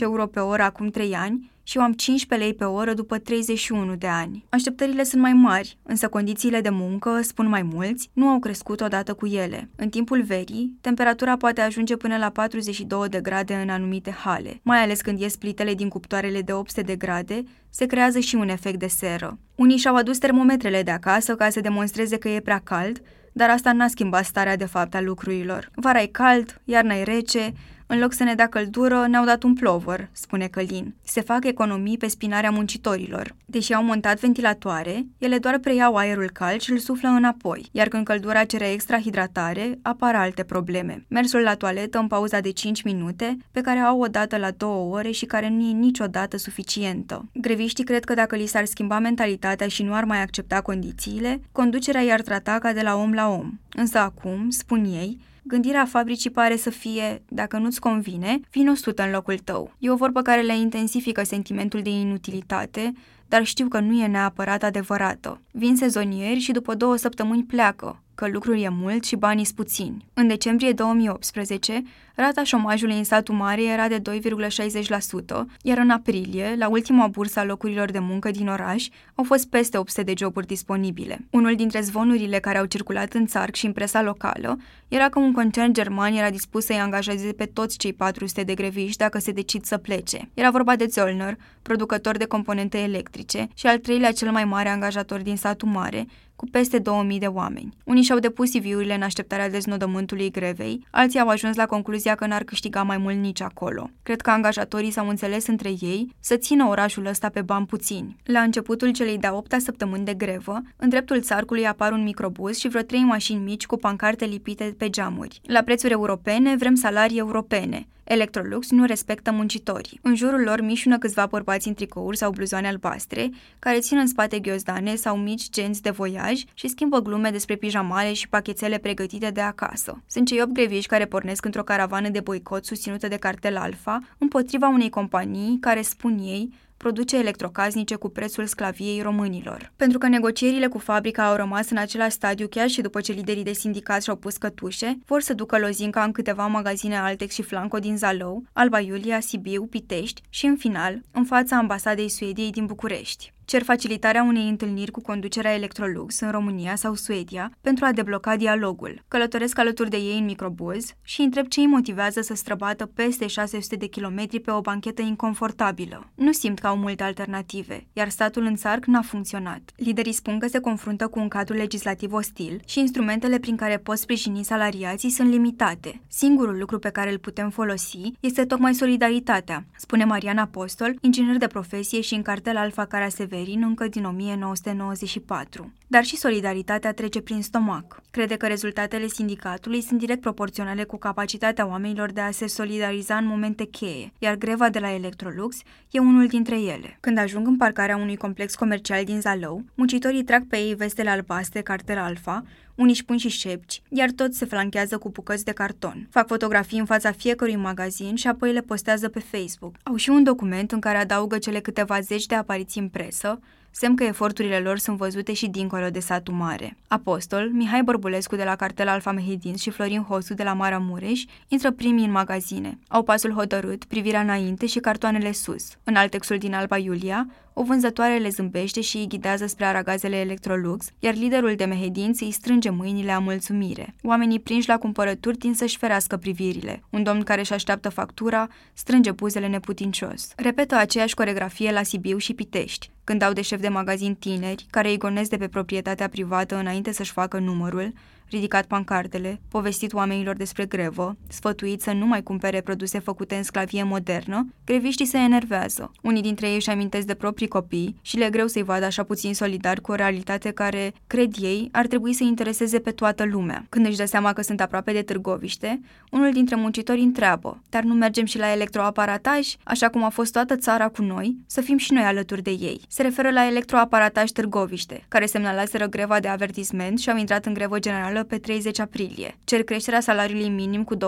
[0.00, 3.94] euro pe oră acum 3 ani și eu am 15 lei pe oră după 31
[3.94, 4.44] de ani.
[4.48, 9.14] Așteptările sunt mai mari, însă condițiile de muncă, spun mai mulți, nu au crescut odată
[9.14, 9.70] cu ele.
[9.76, 14.82] În timpul verii, temperatura poate ajunge până la 42 de grade în anumite hale, mai
[14.82, 18.78] ales când ies plitele din cuptoarele de 800 de grade, se creează și un efect
[18.78, 19.38] de seră.
[19.54, 23.02] Unii și-au adus termometrele de acasă ca să demonstreze că e prea cald,
[23.32, 25.70] dar asta n-a schimbat starea de fapt a lucrurilor.
[25.74, 27.52] Vara e cald, iarna e rece,
[27.86, 30.94] în loc să ne dea căldură, ne-au dat un plovăr, spune Călin.
[31.04, 33.34] Se fac economii pe spinarea muncitorilor.
[33.44, 38.04] Deși au montat ventilatoare, ele doar preiau aerul cald și îl suflă înapoi, iar când
[38.04, 41.04] căldura cere extra hidratare, apar alte probleme.
[41.08, 44.68] Mersul la toaletă în pauza de 5 minute, pe care au o dată la 2
[44.70, 47.28] ore și care nu e niciodată suficientă.
[47.32, 52.00] Greviștii cred că dacă li s-ar schimba mentalitatea și nu ar mai accepta condițiile, conducerea
[52.00, 53.52] i-ar trata ca de la om la om.
[53.72, 59.10] Însă acum, spun ei, Gândirea fabricii pare să fie, dacă nu-ți convine, vin 100 în
[59.10, 59.72] locul tău.
[59.78, 62.92] E o vorbă care le intensifică sentimentul de inutilitate,
[63.28, 65.40] dar știu că nu e neapărat adevărată.
[65.50, 70.06] Vin sezonieri și după două săptămâni pleacă, că lucrul e mult și banii sunt puțini.
[70.14, 71.82] În decembrie 2018,
[72.14, 77.44] rata șomajului în satul mare era de 2,60%, iar în aprilie, la ultima bursă a
[77.44, 81.18] locurilor de muncă din oraș, au fost peste 800 de joburi disponibile.
[81.30, 85.32] Unul dintre zvonurile care au circulat în țarc și în presa locală era că un
[85.32, 89.64] concern german era dispus să-i angajeze pe toți cei 400 de greviști dacă se decid
[89.64, 90.28] să plece.
[90.34, 95.20] Era vorba de Zollner, producător de componente electrice și al treilea cel mai mare angajator
[95.20, 97.76] din satul mare, cu peste 2000 de oameni.
[97.84, 102.44] Unii și-au depus CV-urile în așteptarea deznodământului grevei, alții au ajuns la concluzia că n-ar
[102.44, 103.90] câștiga mai mult nici acolo.
[104.02, 108.16] Cred că angajatorii s-au înțeles între ei să țină orașul ăsta pe bani puțini.
[108.24, 112.68] La începutul celei de-a opta săptămâni de grevă, în dreptul țarcului apar un microbus și
[112.68, 115.40] vreo trei mașini mici cu pancarte lipite pe geamuri.
[115.46, 117.86] La prețuri europene vrem salarii europene.
[118.08, 119.98] Electrolux nu respectă muncitorii.
[120.02, 124.38] În jurul lor mișună câțiva bărbați în tricouri sau bluzoane albastre, care țin în spate
[124.38, 129.40] ghiozdane sau mici genți de voiaj și schimbă glume despre pijamale și pachetele pregătite de
[129.40, 130.02] acasă.
[130.06, 134.68] Sunt cei 8 greviși care pornesc într-o caravană de boicot susținută de cartel Alfa, împotriva
[134.68, 139.72] unei companii care, spun ei, produce electrocaznice cu prețul sclaviei românilor.
[139.76, 143.44] Pentru că negocierile cu fabrica au rămas în același stadiu chiar și după ce liderii
[143.44, 147.78] de sindicat și-au pus cătușe, vor să ducă lozinca în câteva magazine Altex și Flanco
[147.78, 153.34] din Zalău, Alba Iulia, Sibiu, Pitești și, în final, în fața ambasadei Suediei din București
[153.46, 159.02] cer facilitarea unei întâlniri cu conducerea Electrolux în România sau Suedia pentru a debloca dialogul.
[159.08, 163.76] Călătoresc alături de ei în microbuz și întreb ce îi motivează să străbată peste 600
[163.76, 166.10] de kilometri pe o banchetă inconfortabilă.
[166.14, 169.60] Nu simt că au multe alternative, iar statul în țarc n-a funcționat.
[169.76, 173.98] Liderii spun că se confruntă cu un cadru legislativ ostil și instrumentele prin care pot
[173.98, 176.00] sprijini salariații sunt limitate.
[176.08, 181.46] Singurul lucru pe care îl putem folosi este tocmai solidaritatea, spune Mariana Apostol, inginer de
[181.46, 185.72] profesie și în cartel Alfa Carasever Severin încă din 1994.
[185.86, 188.02] Dar și solidaritatea trece prin stomac.
[188.10, 193.26] Crede că rezultatele sindicatului sunt direct proporționale cu capacitatea oamenilor de a se solidariza în
[193.26, 195.56] momente cheie, iar greva de la Electrolux
[195.90, 196.96] e unul dintre ele.
[197.00, 201.60] Când ajung în parcarea unui complex comercial din Zalău, muncitorii trag pe ei vestele albastre
[201.60, 202.44] cartel alfa,
[202.76, 206.06] unii își pun și șepci, iar toți se flanchează cu bucăți de carton.
[206.10, 209.74] Fac fotografii în fața fiecărui magazin și apoi le postează pe Facebook.
[209.82, 213.40] Au și un document în care adaugă cele câteva zeci de apariții în presă,
[213.78, 216.76] semn că eforturile lor sunt văzute și dincolo de satul mare.
[216.88, 221.24] Apostol, Mihai Bărbulescu de la cartel Alfa Mehedin și Florin Hosu de la Mara Mureș
[221.48, 222.78] intră primii în magazine.
[222.88, 225.76] Au pasul hotărât, privirea înainte și cartoanele sus.
[225.84, 230.16] În alt textul din Alba Iulia, o vânzătoare le zâmbește și îi ghidează spre aragazele
[230.16, 233.94] Electrolux, iar liderul de mehedinți îi strânge mâinile a mulțumire.
[234.02, 236.82] Oamenii prinși la cumpărături tind să-și ferească privirile.
[236.90, 240.32] Un domn care își așteaptă factura strânge buzele neputincios.
[240.36, 244.88] Repetă aceeași coregrafie la Sibiu și Pitești, când au de șef de magazin tineri, care
[244.88, 247.92] îi gonesc de pe proprietatea privată înainte să-și facă numărul,
[248.30, 253.82] ridicat pancartele, povestit oamenilor despre grevă, sfătuit să nu mai cumpere produse făcute în sclavie
[253.82, 255.92] modernă, greviștii se enervează.
[256.02, 259.34] Unii dintre ei își amintesc de proprii copii și le greu să-i vadă așa puțin
[259.34, 263.66] solidari cu o realitate care, cred ei, ar trebui să intereseze pe toată lumea.
[263.68, 267.94] Când își dă seama că sunt aproape de Târgoviște, unul dintre muncitori întreabă, dar nu
[267.94, 271.92] mergem și la electroaparataj, așa cum a fost toată țara cu noi, să fim și
[271.92, 272.80] noi alături de ei.
[272.88, 277.78] Se referă la electroaparataj Târgoviște, care semnalaseră greva de avertisment și au intrat în grevă
[277.78, 279.36] generală generală pe 30 aprilie.
[279.44, 280.98] Cer creșterea salariului minim cu 20%,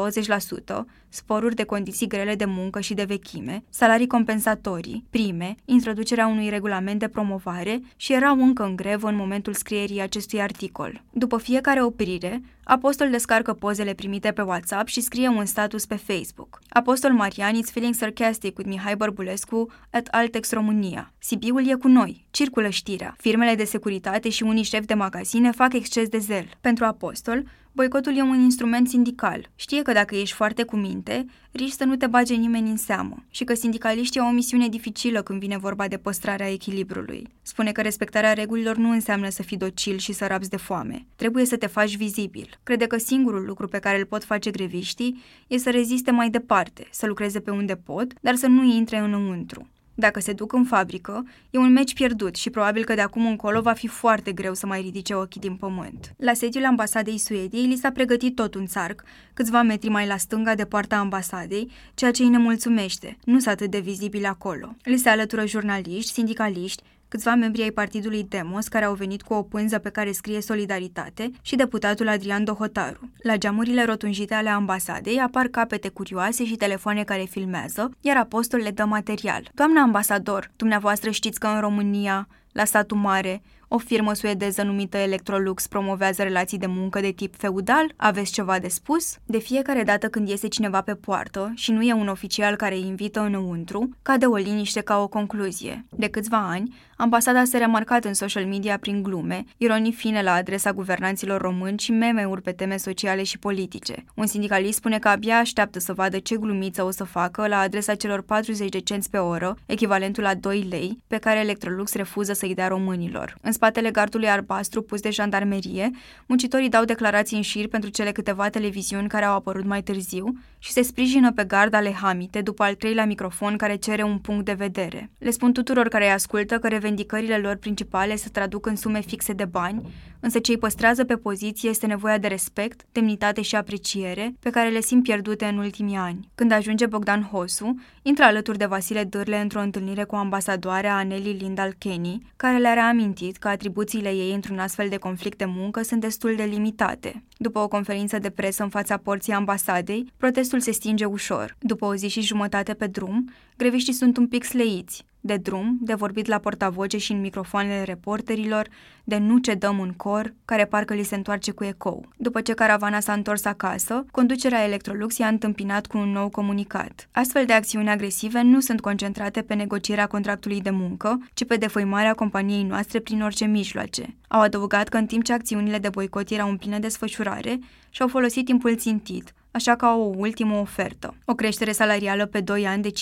[1.09, 6.99] sporuri de condiții grele de muncă și de vechime, salarii compensatorii, prime, introducerea unui regulament
[6.99, 11.03] de promovare și erau încă în grevă în momentul scrierii acestui articol.
[11.13, 16.59] După fiecare oprire, Apostol descarcă pozele primite pe WhatsApp și scrie un status pe Facebook.
[16.69, 21.13] Apostol Marian is feeling sarcastic with Mihai Bărbulescu at Altex România.
[21.19, 22.27] Sibiul e cu noi.
[22.31, 23.15] Circulă știrea.
[23.19, 26.49] Firmele de securitate și unii șefi de magazine fac exces de zel.
[26.61, 29.51] Pentru Apostol, Boicotul e un instrument sindical.
[29.55, 33.25] Știe că dacă ești foarte cu minte, riști să nu te bage nimeni în seamă
[33.31, 37.29] și că sindicaliștii au o misiune dificilă când vine vorba de păstrarea echilibrului.
[37.43, 41.07] Spune că respectarea regulilor nu înseamnă să fii docil și să rabzi de foame.
[41.17, 42.59] Trebuie să te faci vizibil.
[42.63, 46.87] Crede că singurul lucru pe care îl pot face greviștii e să reziste mai departe,
[46.91, 49.67] să lucreze pe unde pot, dar să nu intre înăuntru.
[50.01, 53.61] Dacă se duc în fabrică, e un meci pierdut și probabil că de acum încolo
[53.61, 56.15] va fi foarte greu să mai ridice ochii din pământ.
[56.17, 59.03] La sediul ambasadei Suediei li s-a pregătit tot un țarc,
[59.35, 63.71] câțiva metri mai la stânga de poarta ambasadei, ceea ce îi nemulțumește, nu sunt atât
[63.71, 64.75] de vizibili acolo.
[64.83, 69.43] Li se alătură jurnaliști, sindicaliști, câțiva membri ai partidului Demos care au venit cu o
[69.43, 73.11] pânză pe care scrie Solidaritate și deputatul Adrian Dohotaru.
[73.23, 78.71] La geamurile rotunjite ale ambasadei apar capete curioase și telefoane care filmează, iar apostol le
[78.71, 79.51] dă material.
[79.55, 85.67] Doamna ambasador, dumneavoastră știți că în România, la satul mare, o firmă suedeză numită Electrolux
[85.67, 87.93] promovează relații de muncă de tip feudal?
[87.97, 89.17] Aveți ceva de spus?
[89.25, 92.87] De fiecare dată când iese cineva pe poartă și nu e un oficial care îi
[92.87, 95.85] invită înăuntru, cade o liniște ca o concluzie.
[95.91, 100.73] De câțiva ani, ambasada s-a remarcat în social media prin glume, ironii fine la adresa
[100.73, 104.05] guvernanților români și meme-uri pe teme sociale și politice.
[104.15, 107.95] Un sindicalist spune că abia așteaptă să vadă ce glumiță o să facă la adresa
[107.95, 112.55] celor 40 de cenți pe oră, echivalentul la 2 lei, pe care Electrolux refuză să-i
[112.55, 113.37] dea românilor.
[113.41, 115.91] În spatele gardului albastru pus de jandarmerie,
[116.27, 120.73] muncitorii dau declarații în șir pentru cele câteva televiziuni care au apărut mai târziu și
[120.73, 124.53] se sprijină pe gard ale hamite după al treilea microfon care cere un punct de
[124.53, 125.11] vedere.
[125.19, 129.33] Le spun tuturor care îi ascultă că revendicările lor principale se traduc în sume fixe
[129.33, 129.83] de bani,
[130.21, 134.69] însă ce îi păstrează pe poziție este nevoia de respect, demnitate și apreciere, pe care
[134.69, 136.29] le simt pierdute în ultimii ani.
[136.35, 141.75] Când ajunge Bogdan Hosu, intră alături de Vasile Dârle într-o întâlnire cu ambasadoarea Aneli Lindal
[141.79, 146.35] Kenny, care le-a reamintit că atribuțiile ei într-un astfel de conflict de muncă sunt destul
[146.37, 147.23] de limitate.
[147.37, 151.57] După o conferință de presă în fața porții ambasadei, protestul se stinge ușor.
[151.59, 155.95] După o zi și jumătate pe drum, greviștii sunt un pic sleiți, de drum, de
[155.95, 158.69] vorbit la portavoce și în microfoanele reporterilor,
[159.05, 162.07] de nu cedăm în cor, care parcă li se întoarce cu ecou.
[162.17, 167.09] După ce caravana s-a întors acasă, conducerea Electrolux i-a întâmpinat cu un nou comunicat.
[167.13, 172.15] Astfel de acțiuni agresive nu sunt concentrate pe negocierea contractului de muncă, ci pe defăimarea
[172.15, 174.17] companiei noastre prin orice mijloace.
[174.29, 177.59] Au adăugat că în timp ce acțiunile de boicot erau în plină desfășurare,
[177.91, 181.15] și-au folosit timpul țintit, așa ca o ultimă ofertă.
[181.25, 182.95] O creștere salarială pe 2 ani de 5,5%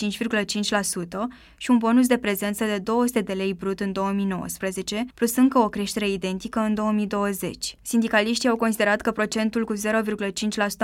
[1.57, 5.69] și un bonus de prezență de 200 de lei brut în 2019, plus încă o
[5.69, 7.77] creștere identică în 2020.
[7.83, 9.81] Sindicaliștii au considerat că procentul cu 0,5%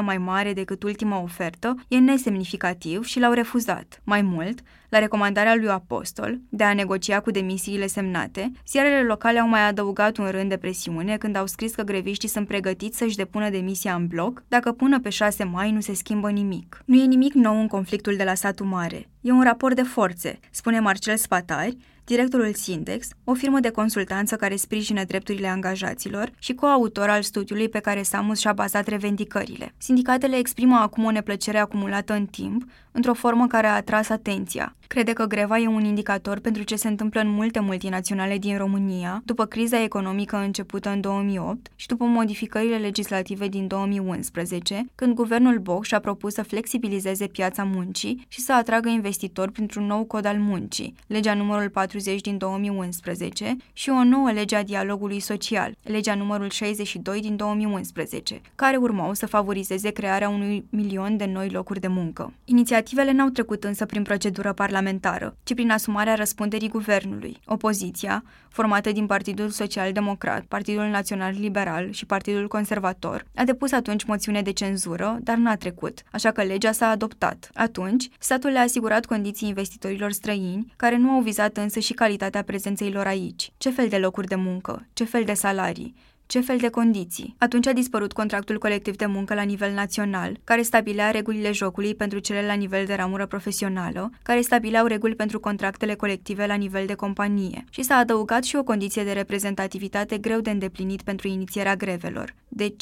[0.02, 4.00] mai mare decât ultima ofertă e nesemnificativ și l-au refuzat.
[4.04, 4.60] Mai mult,
[4.92, 10.16] la recomandarea lui Apostol de a negocia cu demisiile semnate, ziarele locale au mai adăugat
[10.16, 14.06] un rând de presiune când au scris că greviștii sunt pregătiți să-și depună demisia în
[14.06, 16.82] bloc dacă până pe 6 mai nu se schimbă nimic.
[16.84, 19.08] Nu e nimic nou în conflictul de la satul mare.
[19.20, 24.56] E un raport de forțe, spune Marcel Spatari, directorul Sindex, o firmă de consultanță care
[24.56, 29.74] sprijină drepturile angajaților și coautor al studiului pe care Samus și-a bazat revendicările.
[29.78, 34.76] Sindicatele exprimă acum o neplăcere acumulată în timp, într-o formă care a atras atenția.
[34.92, 39.22] Crede că greva e un indicator pentru ce se întâmplă în multe multinaționale din România,
[39.24, 45.84] după criza economică începută în 2008 și după modificările legislative din 2011, când guvernul Boc
[45.84, 50.94] și-a propus să flexibilizeze piața muncii și să atragă investitori printr-un nou cod al muncii,
[51.06, 57.20] legea numărul 40 din 2011 și o nouă lege a dialogului social, legea numărul 62
[57.20, 62.32] din 2011, care urmau să favorizeze crearea unui milion de noi locuri de muncă.
[62.82, 67.36] Inițiativele n-au trecut însă prin procedură parlamentară, ci prin asumarea răspunderii guvernului.
[67.46, 74.04] Opoziția, formată din Partidul Social Democrat, Partidul Național Liberal și Partidul Conservator, a depus atunci
[74.04, 77.50] moțiune de cenzură, dar n-a trecut, așa că legea s-a adoptat.
[77.54, 82.92] Atunci, statul le-a asigurat condiții investitorilor străini, care nu au vizat însă și calitatea prezenței
[82.92, 83.52] lor aici.
[83.58, 84.86] Ce fel de locuri de muncă?
[84.92, 85.94] Ce fel de salarii?
[86.32, 87.34] Ce fel de condiții?
[87.38, 92.18] Atunci a dispărut contractul colectiv de muncă la nivel național, care stabilea regulile jocului pentru
[92.18, 96.94] cele la nivel de ramură profesională, care stabileau reguli pentru contractele colective la nivel de
[96.94, 97.64] companie.
[97.70, 102.74] Și s-a adăugat și o condiție de reprezentativitate greu de îndeplinit pentru inițierea grevelor, de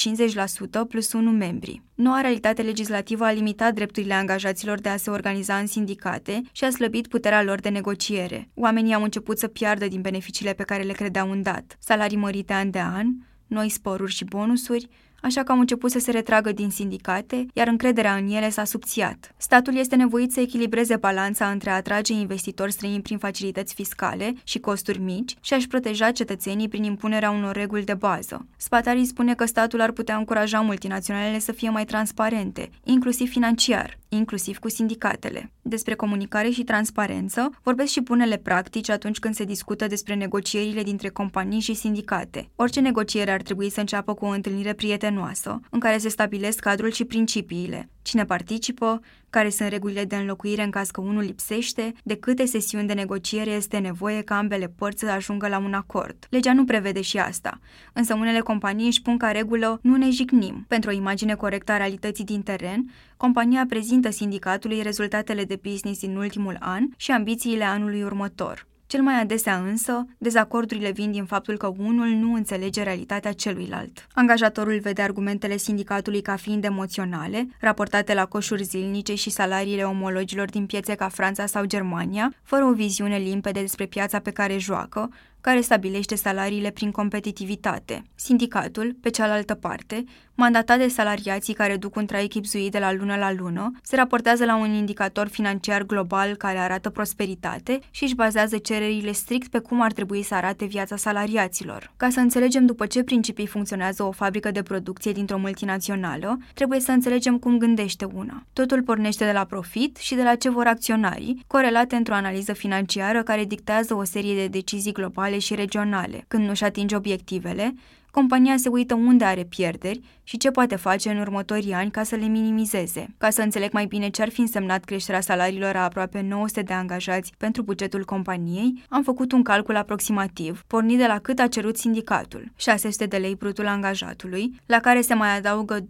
[0.84, 1.82] 50% plus 1 membri.
[1.94, 6.70] Noua realitate legislativă a limitat drepturile angajaților de a se organiza în sindicate și a
[6.70, 8.48] slăbit puterea lor de negociere.
[8.54, 11.76] Oamenii au început să piardă din beneficiile pe care le credeau în dat.
[11.78, 13.06] Salarii mărite an de an,
[13.50, 14.88] noi sporuri și bonusuri,
[15.22, 19.34] așa că au început să se retragă din sindicate, iar încrederea în ele s-a subțiat.
[19.36, 24.58] Statul este nevoit să echilibreze balanța între a atrage investitori străini prin facilități fiscale și
[24.58, 28.46] costuri mici și a-și proteja cetățenii prin impunerea unor reguli de bază.
[28.56, 34.58] Spatarii spune că statul ar putea încuraja multinaționalele să fie mai transparente, inclusiv financiar, inclusiv
[34.58, 35.50] cu sindicatele.
[35.62, 41.08] Despre comunicare și transparență vorbesc și bunele practici atunci când se discută despre negocierile dintre
[41.08, 42.48] companii și sindicate.
[42.56, 44.72] Orice negociere ar trebui să înceapă cu o întâlnire
[45.10, 47.88] prietenoasă, în care se stabilesc cadrul și principiile.
[48.02, 49.00] Cine participă,
[49.30, 53.50] care sunt regulile de înlocuire în caz că unul lipsește, de câte sesiuni de negociere
[53.50, 56.26] este nevoie ca ambele părți să ajungă la un acord.
[56.30, 57.60] Legea nu prevede și asta,
[57.92, 60.64] însă unele companii își pun ca regulă nu ne jignim.
[60.68, 66.16] Pentru o imagine corectă a realității din teren, compania prezintă sindicatului rezultatele de business din
[66.16, 68.68] ultimul an și ambițiile anului următor.
[68.90, 74.06] Cel mai adesea însă, dezacordurile vin din faptul că unul nu înțelege realitatea celuilalt.
[74.14, 80.66] Angajatorul vede argumentele sindicatului ca fiind emoționale, raportate la coșuri zilnice și salariile omologilor din
[80.66, 85.10] piețe ca Franța sau Germania, fără o viziune limpede despre piața pe care joacă,
[85.40, 88.02] care stabilește salariile prin competitivitate.
[88.14, 93.16] Sindicatul, pe cealaltă parte, mandatat de salariații care duc un trai chipzuit de la lună
[93.16, 98.58] la lună, se raportează la un indicator financiar global care arată prosperitate și își bazează
[98.58, 101.92] cererile strict pe cum ar trebui să arate viața salariaților.
[101.96, 106.90] Ca să înțelegem după ce principii funcționează o fabrică de producție dintr-o multinațională, trebuie să
[106.90, 108.46] înțelegem cum gândește una.
[108.52, 113.22] Totul pornește de la profit și de la ce vor acționarii, corelate într-o analiză financiară
[113.22, 116.24] care dictează o serie de decizii globale locale și regionale.
[116.28, 117.74] Când nu-și atinge obiectivele,
[118.10, 120.00] compania se uită unde are pierderi
[120.30, 123.06] și ce poate face în următorii ani ca să le minimizeze.
[123.18, 126.72] Ca să înțeleg mai bine ce ar fi însemnat creșterea salariilor a aproape 900 de
[126.72, 131.76] angajați pentru bugetul companiei, am făcut un calcul aproximativ, pornit de la cât a cerut
[131.76, 135.84] sindicatul, 600 de lei brutul angajatului, la care se mai adaugă 2,25%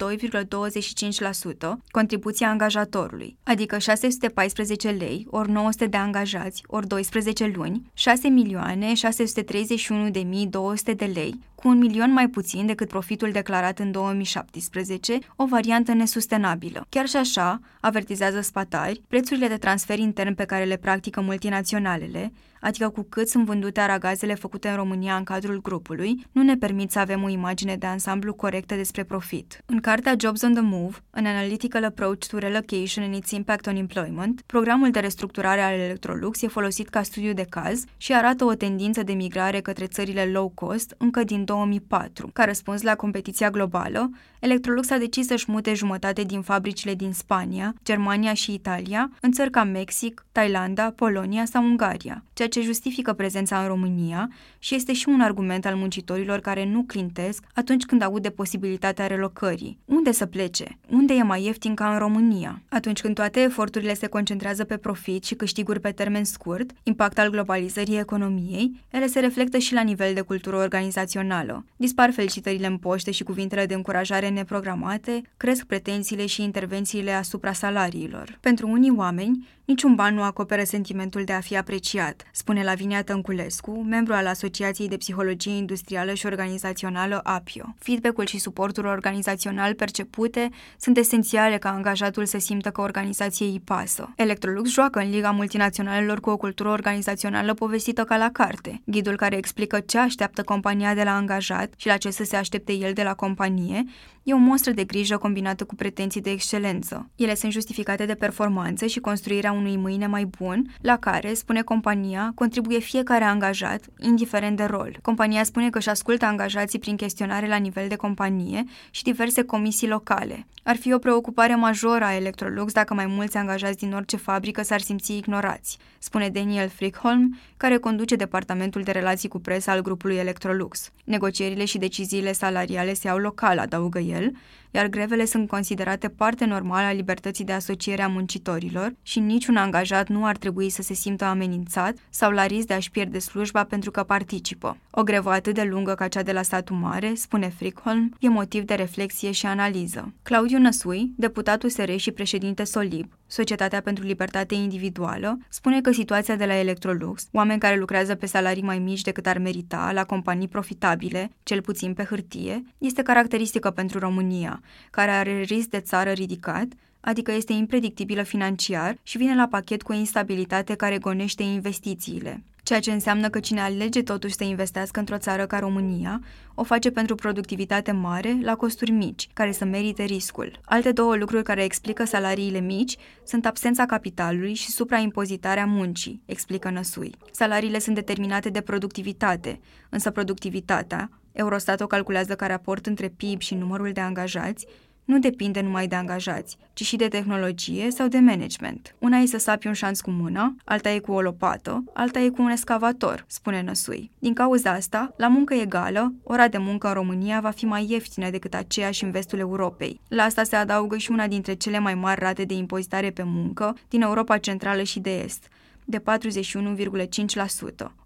[1.90, 10.10] contribuția angajatorului, adică 614 lei ori 900 de angajați ori 12 luni, 6 milioane 631
[10.10, 13.90] de mii 200 de lei, cu un milion mai puțin decât profitul declarat în
[14.32, 16.86] 2017, o variantă nesustenabilă.
[16.88, 22.88] Chiar și așa, avertizează spatari, prețurile de transfer intern pe care le practică multinaționalele, adică
[22.88, 26.98] cu cât sunt vândute aragazele făcute în România în cadrul grupului, nu ne permit să
[26.98, 29.62] avem o imagine de ansamblu corectă despre profit.
[29.66, 33.76] În cartea Jobs on the Move, An Analytical Approach to Relocation and its Impact on
[33.76, 38.54] Employment, programul de restructurare al Electrolux e folosit ca studiu de caz și arată o
[38.54, 42.30] tendință de migrare către țările low cost încă din 2004.
[42.32, 47.74] Ca răspuns la competiția globală, Electrolux a decis să-și mute jumătate din fabricile din Spania,
[47.84, 53.60] Germania și Italia în țări ca Mexic, Thailanda, Polonia sau Ungaria, ceea ce justifică prezența
[53.60, 58.22] în România și este și un argument al muncitorilor care nu clintesc atunci când aud
[58.22, 59.78] de posibilitatea relocării.
[59.84, 60.78] Unde să plece?
[60.90, 62.62] Unde e mai ieftin ca în România?
[62.68, 67.30] Atunci când toate eforturile se concentrează pe profit și câștiguri pe termen scurt, impact al
[67.30, 71.64] globalizării economiei, ele se reflectă și la nivel de cultură organizațională personală.
[71.76, 78.38] Dispar felicitările în poște și cuvintele de încurajare neprogramate, cresc pretențiile și intervențiile asupra salariilor.
[78.40, 83.70] Pentru unii oameni, niciun ban nu acoperă sentimentul de a fi apreciat, spune Lavinia Tănculescu,
[83.70, 87.74] membru al Asociației de Psihologie Industrială și Organizațională APIO.
[87.78, 90.48] Feedback-ul și suportul organizațional percepute
[90.78, 94.12] sunt esențiale ca angajatul să simtă că organizației îi pasă.
[94.16, 98.80] Electrolux joacă în Liga Multinaționalelor cu o cultură organizațională povestită ca la carte.
[98.84, 102.72] Ghidul care explică ce așteaptă compania de la angajat și la ce să se aștepte
[102.72, 103.84] el de la companie
[104.22, 107.10] E o mostră de grijă combinată cu pretenții de excelență.
[107.16, 112.32] Ele sunt justificate de performanță și construirea unui mâine mai bun, la care, spune compania,
[112.34, 114.98] contribuie fiecare angajat, indiferent de rol.
[115.02, 119.88] Compania spune că își ascultă angajații prin chestionare la nivel de companie și diverse comisii
[119.88, 120.46] locale.
[120.62, 124.80] Ar fi o preocupare majoră a Electrolux dacă mai mulți angajați din orice fabrică s-ar
[124.80, 130.90] simți ignorați, spune Daniel Frickholm, care conduce departamentul de relații cu presa al grupului Electrolux.
[131.04, 134.32] Negocierile și deciziile salariale se iau local, adaugă el,
[134.70, 140.08] iar grevele sunt considerate parte normală a libertății de asociere a muncitorilor și niciun angajat
[140.08, 143.90] nu ar trebui să se simtă amenințat sau la risc de a-și pierde slujba pentru
[143.90, 144.76] că participă.
[144.90, 148.62] O grevă atât de lungă ca cea de la statul mare, spune Frickholm, e motiv
[148.62, 150.12] de reflexie și analiză.
[150.22, 156.44] Claudiu Năsui, deputat USR și președinte Solib, Societatea pentru Libertate Individuală, spune că situația de
[156.44, 161.30] la Electrolux, oameni care lucrează pe salarii mai mici decât ar merita, la companii profitabile,
[161.42, 166.66] cel puțin pe hârtie, este caracteristică pentru România, care are risc de țară ridicat,
[167.00, 172.82] adică este impredictibilă financiar și vine la pachet cu o instabilitate care gonește investițiile ceea
[172.82, 176.20] ce înseamnă că cine alege totuși să investească într-o țară ca România,
[176.54, 180.60] o face pentru productivitate mare, la costuri mici, care să merite riscul.
[180.64, 187.14] Alte două lucruri care explică salariile mici sunt absența capitalului și supraimpozitarea muncii, explică Năsui.
[187.30, 193.54] Salariile sunt determinate de productivitate, însă productivitatea, Eurostat o calculează ca raport între PIB și
[193.54, 194.66] numărul de angajați,
[195.10, 198.94] nu depinde numai de angajați, ci și de tehnologie sau de management.
[198.98, 202.28] Una e să sapi un șanț cu mâna, alta e cu o lopată, alta e
[202.28, 204.10] cu un escavator, spune Năsui.
[204.18, 208.30] Din cauza asta, la muncă egală, ora de muncă în România va fi mai ieftină
[208.30, 210.00] decât aceeași în vestul Europei.
[210.08, 213.76] La asta se adaugă și una dintre cele mai mari rate de impozitare pe muncă
[213.88, 215.48] din Europa Centrală și de Est,
[215.84, 216.04] de 41,5%.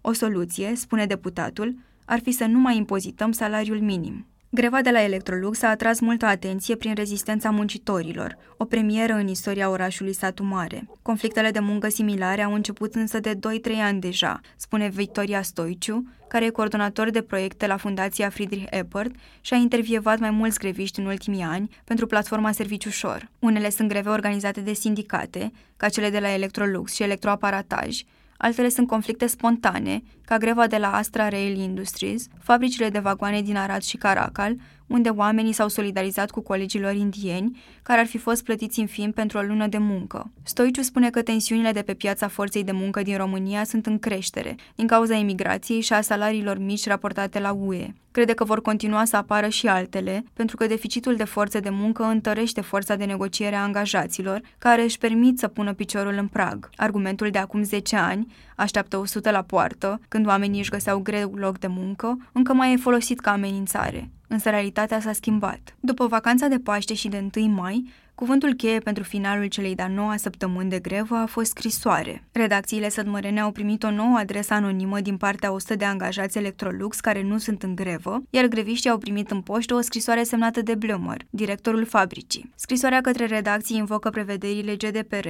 [0.01, 1.75] O soluție, spune deputatul,
[2.05, 4.25] ar fi să nu mai impozităm salariul minim.
[4.55, 9.69] Greva de la Electrolux a atras multă atenție prin rezistența muncitorilor, o premieră în istoria
[9.69, 10.87] orașului Satu Mare.
[11.01, 13.39] Conflictele de muncă similare au început însă de 2-3
[13.81, 19.53] ani deja, spune Victoria Stoiciu, care e coordonator de proiecte la Fundația Friedrich Ebert și
[19.53, 23.29] a intervievat mai mulți greviști în ultimii ani pentru platforma Serviciușor.
[23.39, 28.01] Unele sunt greve organizate de sindicate, ca cele de la Electrolux și Electroaparataj,
[28.37, 33.57] altele sunt conflicte spontane, ca greva de la Astra Rail Industries, fabricile de vagoane din
[33.57, 34.55] Arad și Caracal,
[34.87, 39.37] unde oamenii s-au solidarizat cu colegilor indieni, care ar fi fost plătiți în film pentru
[39.37, 40.31] o lună de muncă.
[40.43, 44.55] Stoiciu spune că tensiunile de pe piața forței de muncă din România sunt în creștere,
[44.75, 47.93] din cauza emigrației și a salariilor mici raportate la UE.
[48.11, 52.03] Crede că vor continua să apară și altele, pentru că deficitul de forță de muncă
[52.03, 56.69] întărește forța de negociere a angajaților, care își permit să pună piciorul în prag.
[56.75, 61.59] Argumentul de acum 10 ani, așteaptă 100 la poartă, când oamenii își găseau greu loc
[61.59, 64.09] de muncă, încă mai e folosit ca amenințare.
[64.35, 65.75] Însă realitatea s-a schimbat.
[65.79, 67.85] După vacanța de Paște și de 1 mai,
[68.15, 72.23] Cuvântul cheie pentru finalul celei de-a noua săptămâni de grevă a fost scrisoare.
[72.31, 77.23] Redacțiile sădmărene au primit o nouă adresă anonimă din partea 100 de angajați Electrolux care
[77.23, 81.21] nu sunt în grevă, iar greviștii au primit în poștă o scrisoare semnată de Blummer,
[81.29, 82.51] directorul fabricii.
[82.55, 85.27] Scrisoarea către redacții invocă prevederile GDPR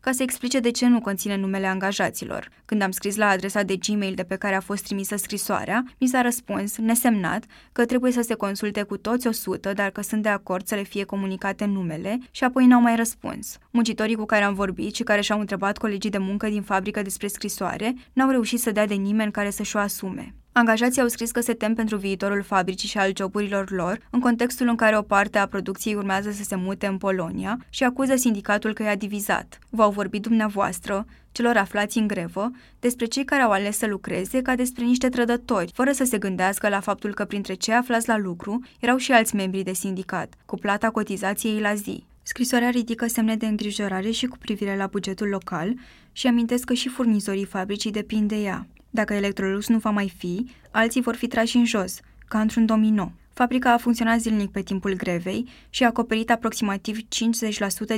[0.00, 2.48] ca să explice de ce nu conține numele angajaților.
[2.64, 6.06] Când am scris la adresa de Gmail de pe care a fost trimisă scrisoarea, mi
[6.06, 10.28] s-a răspuns, nesemnat, că trebuie să se consulte cu toți 100, dar că sunt de
[10.28, 13.58] acord să le fie comunicate numele și apoi n-au mai răspuns.
[13.70, 17.26] Muncitorii cu care am vorbit și care și-au întrebat colegii de muncă din fabrică despre
[17.26, 20.34] scrisoare n-au reușit să dea de nimeni care să-și o asume.
[20.58, 24.68] Angajații au scris că se tem pentru viitorul fabricii și al joburilor lor, în contextul
[24.68, 28.72] în care o parte a producției urmează să se mute în Polonia și acuză sindicatul
[28.72, 29.58] că i-a divizat.
[29.70, 32.50] V-au vorbit dumneavoastră, celor aflați în grevă,
[32.80, 36.68] despre cei care au ales să lucreze ca despre niște trădători, fără să se gândească
[36.68, 40.56] la faptul că printre cei aflați la lucru erau și alți membri de sindicat, cu
[40.56, 42.06] plata cotizației la zi.
[42.28, 45.74] Scrisoarea ridică semne de îngrijorare și cu privire la bugetul local
[46.12, 48.66] și amintesc că și furnizorii fabricii depind de ea.
[48.90, 53.12] Dacă Electrolux nu va mai fi, alții vor fi trași în jos, ca într-un domino.
[53.32, 57.02] Fabrica a funcționat zilnic pe timpul grevei și a acoperit aproximativ 50%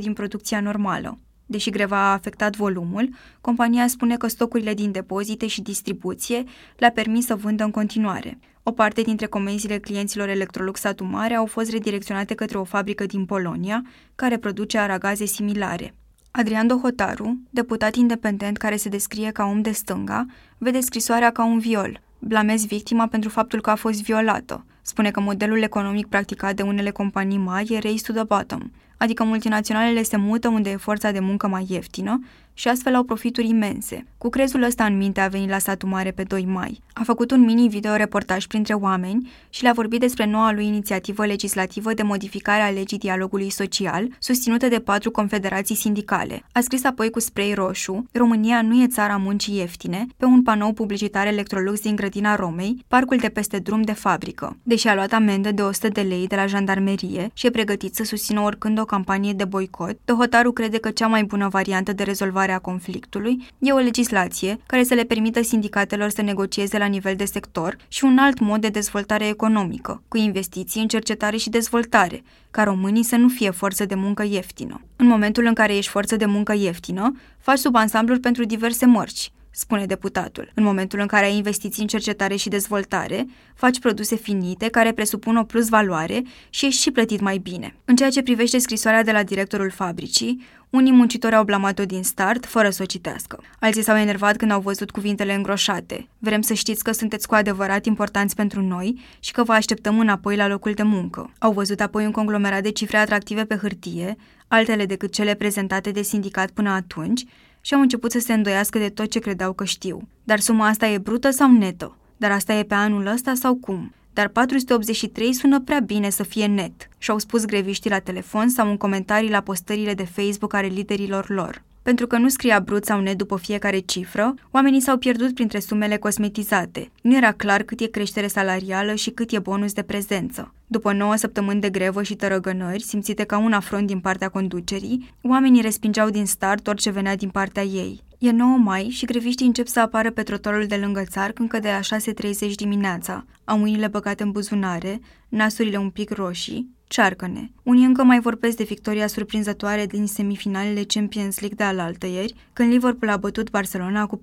[0.01, 1.18] din producția normală.
[1.47, 3.09] Deși greva a afectat volumul,
[3.41, 6.45] compania spune că stocurile din depozite și distribuție
[6.76, 8.39] le-a permis să vândă în continuare.
[8.68, 13.82] O parte dintre comenzile clienților Electrolux Atumare au fost redirecționate către o fabrică din Polonia,
[14.14, 15.94] care produce aragaze similare.
[16.30, 20.26] Adrian Dohotaru, deputat independent care se descrie ca om de stânga,
[20.58, 22.00] vede scrisoarea ca un viol.
[22.18, 24.64] Blamez victima pentru faptul că a fost violată.
[24.82, 29.24] Spune că modelul economic practicat de unele companii mari e race to the bottom, adică
[29.24, 32.18] multinaționalele se mută unde e forța de muncă mai ieftină
[32.59, 34.06] și astfel au profituri imense.
[34.18, 36.80] Cu crezul ăsta în minte a venit la satul mare pe 2 mai.
[36.92, 42.02] A făcut un mini-video-reportaj printre oameni și le-a vorbit despre noua lui inițiativă legislativă de
[42.02, 46.42] modificare a legii dialogului social, susținută de patru confederații sindicale.
[46.52, 50.72] A scris apoi cu spray roșu, România nu e țara muncii ieftine, pe un panou
[50.72, 54.56] publicitar Electrolux din grădina Romei, parcul de peste drum de fabrică.
[54.62, 58.04] Deși a luat amendă de 100 de lei de la jandarmerie și e pregătit să
[58.04, 62.47] susțină oricând o campanie de boicot, Dohotaru crede că cea mai bună variantă de rezolvare
[62.53, 67.24] a conflictului e o legislație care să le permită sindicatelor să negocieze la nivel de
[67.24, 72.62] sector și un alt mod de dezvoltare economică, cu investiții în cercetare și dezvoltare, ca
[72.62, 74.80] românii să nu fie forță de muncă ieftină.
[74.96, 79.86] În momentul în care ești forță de muncă ieftină, faci subansambluri pentru diverse mărci, spune
[79.86, 80.51] deputatul.
[80.55, 85.36] În momentul în care ai investiții în cercetare și dezvoltare, faci produse finite care presupun
[85.36, 87.74] o plus valoare și ești și plătit mai bine.
[87.84, 92.46] În ceea ce privește scrisoarea de la directorul fabricii, unii muncitori au blamat-o din start,
[92.46, 93.42] fără să o citească.
[93.60, 96.08] Alții s-au enervat când au văzut cuvintele îngroșate.
[96.18, 100.36] Vrem să știți că sunteți cu adevărat importanți pentru noi și că vă așteptăm înapoi
[100.36, 101.32] la locul de muncă.
[101.38, 104.16] Au văzut apoi un conglomerat de cifre atractive pe hârtie,
[104.48, 107.24] altele decât cele prezentate de sindicat până atunci,
[107.60, 110.08] și au început să se îndoiască de tot ce credeau că știu.
[110.24, 111.96] Dar suma asta e brută sau netă?
[112.16, 113.92] Dar asta e pe anul ăsta sau cum?
[114.18, 118.76] Dar 483 sună prea bine să fie net, și-au spus greviștii la telefon sau în
[118.76, 121.62] comentarii la postările de Facebook ale liderilor lor.
[121.89, 125.97] Pentru că nu scria brut sau net după fiecare cifră, oamenii s-au pierdut printre sumele
[125.97, 126.91] cosmetizate.
[127.03, 130.55] Nu era clar cât e creștere salarială și cât e bonus de prezență.
[130.66, 135.61] După 9 săptămâni de grevă și tărăgănări, simțite ca un afront din partea conducerii, oamenii
[135.61, 138.03] respingeau din start orice venea din partea ei.
[138.18, 141.68] E 9 mai și greviștii încep să apară pe trotorul de lângă țarc încă de
[141.68, 143.24] la 6.30 dimineața.
[143.45, 147.51] Au mâinile băgate în buzunare, nasurile un pic roșii, cearcăne.
[147.62, 152.70] Unii încă mai vorbesc de victoria surprinzătoare din semifinalele Champions League de alaltă ieri, când
[152.72, 154.20] Liverpool a bătut Barcelona cu 4-0.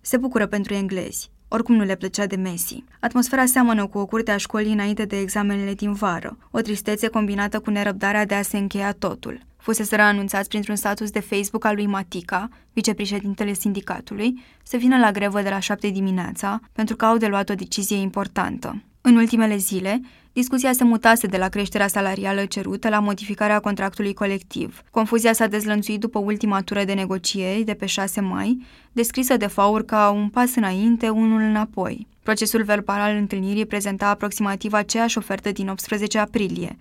[0.00, 1.30] Se bucură pentru englezi.
[1.48, 2.84] Oricum nu le plăcea de Messi.
[3.00, 7.60] Atmosfera seamănă cu o curte a școlii înainte de examenele din vară, o tristețe combinată
[7.60, 9.40] cu nerăbdarea de a se încheia totul.
[9.56, 15.42] Fuseseră anunțați printr-un status de Facebook al lui Matica, vicepreședintele sindicatului, să vină la grevă
[15.42, 18.82] de la 7 dimineața, pentru că au de luat o decizie importantă.
[19.00, 20.00] În ultimele zile,
[20.36, 24.82] discuția se mutase de la creșterea salarială cerută la modificarea contractului colectiv.
[24.90, 28.62] Confuzia s-a dezlănțuit după ultima tură de negocieri de pe 6 mai,
[28.92, 32.06] descrisă de Faur ca un pas înainte, unul înapoi.
[32.26, 36.76] Procesul verbal al întâlnirii prezenta aproximativ aceeași ofertă din 18 aprilie,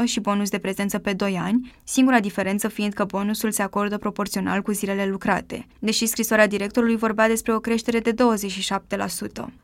[0.00, 3.98] 5,5% și bonus de prezență pe 2 ani, singura diferență fiind că bonusul se acordă
[3.98, 8.14] proporțional cu zilele lucrate, deși scrisoarea directorului vorbea despre o creștere de 27%.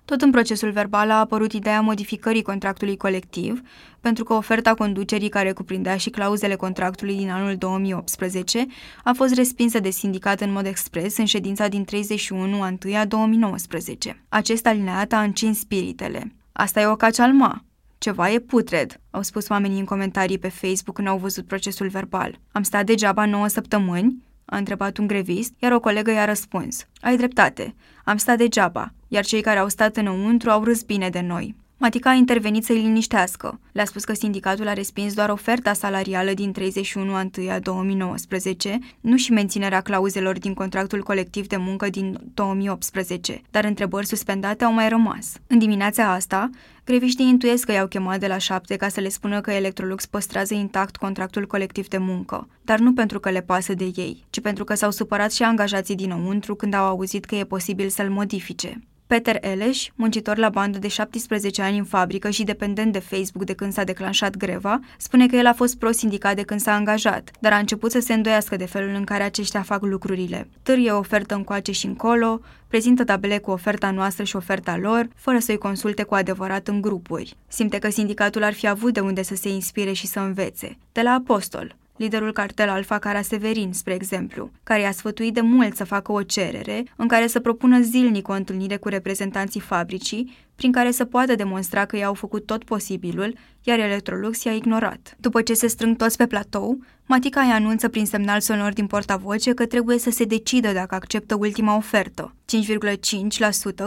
[0.05, 3.62] Tot în procesul verbal a apărut ideea modificării contractului colectiv,
[4.05, 8.66] pentru că oferta conducerii care cuprindea și clauzele contractului din anul 2018
[9.05, 14.24] a fost respinsă de sindicat în mod expres în ședința din 31 a 1 2019.
[14.28, 16.32] Acest alineat a încins spiritele.
[16.52, 17.64] Asta e o cacealma.
[17.98, 22.40] Ceva e putred, au spus oamenii în comentarii pe Facebook când au văzut procesul verbal.
[22.52, 24.22] Am stat degeaba 9 săptămâni?
[24.44, 26.86] A întrebat un grevist, iar o colegă i-a răspuns.
[27.00, 27.74] Ai dreptate,
[28.05, 31.55] am stat degeaba, iar cei care au stat înăuntru au râs bine de noi.
[31.85, 33.61] Matica a intervenit să-i liniștească.
[33.72, 38.78] Le-a spus că sindicatul a respins doar oferta salarială din 31 a 1 a 2019,
[39.01, 44.72] nu și menținerea clauzelor din contractul colectiv de muncă din 2018, dar întrebări suspendate au
[44.72, 45.32] mai rămas.
[45.47, 46.51] În dimineața asta,
[46.85, 50.55] greviștii intuiesc că i-au chemat de la șapte ca să le spună că Electrolux păstrează
[50.55, 54.64] intact contractul colectiv de muncă, dar nu pentru că le pasă de ei, ci pentru
[54.64, 58.80] că s-au supărat și angajații dinăuntru când au auzit că e posibil să-l modifice.
[59.14, 63.54] Peter Eleș, muncitor la bandă de 17 ani în fabrică și dependent de Facebook de
[63.54, 67.52] când s-a declanșat greva, spune că el a fost pro-sindicat de când s-a angajat, dar
[67.52, 70.48] a început să se îndoiască de felul în care aceștia fac lucrurile.
[70.62, 75.58] Târie ofertă încoace și încolo, prezintă tabele cu oferta noastră și oferta lor, fără să-i
[75.58, 77.36] consulte cu adevărat în grupuri.
[77.48, 80.78] Simte că sindicatul ar fi avut de unde să se inspire și să învețe.
[80.92, 85.76] De la Apostol, liderul cartel Alfa Cara Severin, spre exemplu, care i-a sfătuit de mult
[85.76, 90.72] să facă o cerere în care să propună zilnic o întâlnire cu reprezentanții fabricii, prin
[90.72, 95.16] care să poată demonstra că i-au făcut tot posibilul, iar Electrolux i-a ignorat.
[95.18, 99.55] După ce se strâng toți pe platou, Matica îi anunță prin semnal sonor din portavoce
[99.55, 102.34] că trebuie să se decidă dacă acceptă ultima ofertă,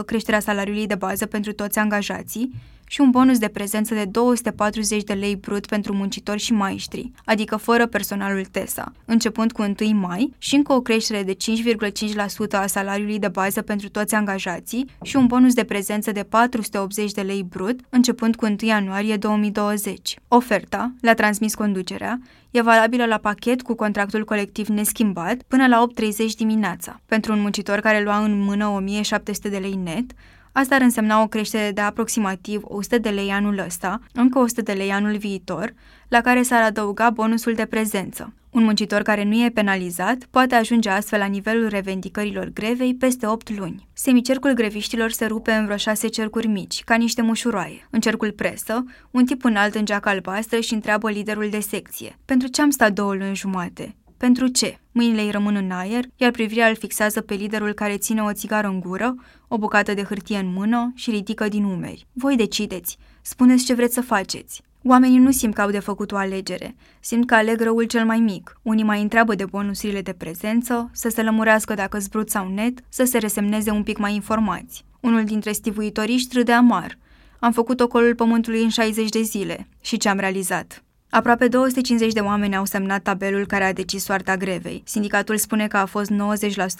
[0.00, 2.52] 5,5% creșterea salariului de bază pentru toți angajații
[2.88, 7.56] și un bonus de prezență de 240 de lei brut pentru muncitori și maestri, adică
[7.56, 13.18] fără personalul TESA, începând cu 1 mai și încă o creștere de 5,5% a salariului
[13.18, 17.80] de bază pentru toți angajații și un bonus de prezență de 480 de lei brut,
[17.88, 20.16] începând cu 1 ianuarie 2020.
[20.28, 22.20] Oferta, le-a transmis conducerea,
[22.50, 27.00] e valabilă la pachet cu contractul colectiv neschimbat până la 8.30 dimineața.
[27.06, 30.12] Pentru un muncitor care lua în mână 1700 de lei net,
[30.52, 34.72] Asta ar însemna o creștere de aproximativ 100 de lei anul ăsta, încă 100 de
[34.72, 35.74] lei anul viitor,
[36.08, 38.32] la care s-ar adăuga bonusul de prezență.
[38.50, 43.58] Un muncitor care nu e penalizat poate ajunge astfel la nivelul revendicărilor grevei peste 8
[43.58, 43.88] luni.
[43.92, 47.88] Semicercul greviștilor se rupe în vreo 6 cercuri mici, ca niște mușuroaie.
[47.90, 52.18] În cercul presă, un tip înalt în geacă albastră și întreabă liderul de secție.
[52.24, 53.96] Pentru ce am stat două luni jumate?
[54.18, 54.78] Pentru ce?
[54.92, 58.66] Mâinile îi rămân în aer, iar privirea îl fixează pe liderul care ține o țigară
[58.66, 59.14] în gură,
[59.48, 62.06] o bucată de hârtie în mână și ridică din umeri.
[62.12, 62.98] Voi decideți.
[63.22, 64.62] Spuneți ce vreți să faceți.
[64.84, 68.18] Oamenii nu simt că au de făcut o alegere, simt că aleg răul cel mai
[68.18, 68.60] mic.
[68.62, 73.04] Unii mai întreabă de bonusurile de prezență, să se lămurească dacă zbrut sau net, să
[73.04, 74.84] se resemneze un pic mai informați.
[75.00, 76.98] Unul dintre stivuitoriști râde amar.
[77.38, 79.68] Am făcut ocolul pământului în 60 de zile.
[79.80, 80.82] Și ce am realizat?
[81.10, 84.82] Aproape 250 de oameni au semnat tabelul care a decis soarta grevei.
[84.84, 86.14] Sindicatul spune că a fost 90%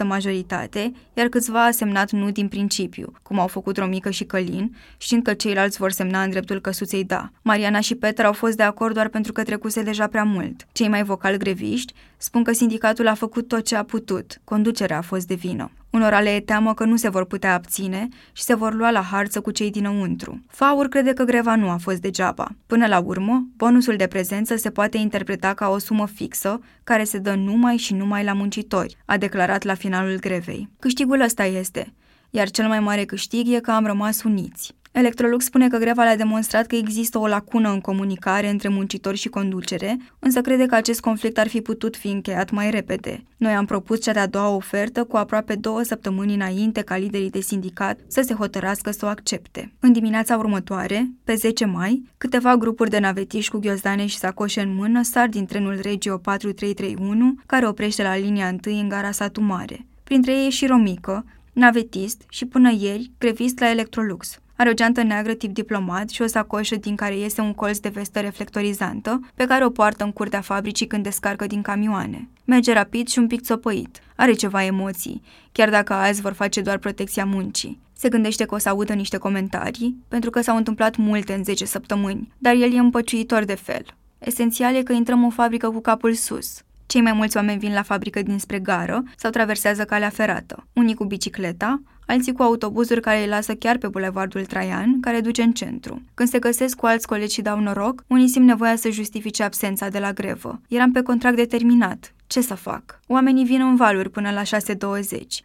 [0.05, 5.23] majoritate, iar câțiva a semnat nu din principiu, cum au făcut Romică și Călin, știind
[5.23, 7.31] că ceilalți vor semna în dreptul căsuței da.
[7.43, 10.67] Mariana și Petra au fost de acord doar pentru că trecuse deja prea mult.
[10.73, 15.03] Cei mai vocal greviști spun că sindicatul a făcut tot ce a putut, conducerea a
[15.03, 15.71] fost de vină.
[15.91, 19.01] Unora le e teamă că nu se vor putea abține și se vor lua la
[19.01, 20.45] harță cu cei dinăuntru.
[20.49, 22.49] Faur crede că greva nu a fost degeaba.
[22.67, 27.19] Până la urmă, bonusul de prezență se poate interpreta ca o sumă fixă care se
[27.19, 30.69] dă numai și numai la muncitori, a declarat la finalul grevei.
[30.79, 31.93] Câștigul ăsta este,
[32.31, 34.75] iar cel mai mare câștig e că am rămas uniți.
[34.93, 39.29] Electrolux spune că greva le-a demonstrat că există o lacună în comunicare între muncitori și
[39.29, 43.25] conducere, însă crede că acest conflict ar fi putut fi încheiat mai repede.
[43.37, 47.41] Noi am propus cea de-a doua ofertă cu aproape două săptămâni înainte ca liderii de
[47.41, 49.73] sindicat să se hotărască să o accepte.
[49.81, 54.75] În dimineața următoare, pe 10 mai, câteva grupuri de navetiști cu ghiozdane și sacoșe în
[54.75, 59.87] mână sar din trenul Regio 4331, care oprește la linia 1 în gara Satu Mare.
[60.05, 64.41] Printre ei e și Romică, navetist și până ieri grevist la Electrolux.
[64.61, 67.89] Are o geantă neagră tip diplomat și o sacoșă din care iese un colț de
[67.89, 72.29] vestă reflectorizantă, pe care o poartă în curtea fabricii când descarcă din camioane.
[72.45, 74.01] Merge rapid și un pic țopăit.
[74.17, 77.81] Are ceva emoții, chiar dacă azi vor face doar protecția muncii.
[77.93, 81.65] Se gândește că o să audă niște comentarii, pentru că s-au întâmplat multe în 10
[81.65, 83.85] săptămâni, dar el e împăciuitor de fel.
[84.19, 86.63] Esențial e că intrăm în fabrică cu capul sus.
[86.89, 91.05] Cei mai mulți oameni vin la fabrică dinspre gară sau traversează calea ferată, unii cu
[91.05, 96.03] bicicleta, alții cu autobuzuri care îi lasă chiar pe bulevardul Traian, care duce în centru.
[96.15, 99.89] Când se găsesc cu alți colegi și dau noroc, unii simt nevoia să justifice absența
[99.89, 100.61] de la grevă.
[100.69, 102.15] Eram pe contract determinat.
[102.29, 103.01] Ce să fac?
[103.07, 104.47] Oamenii vin în valuri până la 6.20.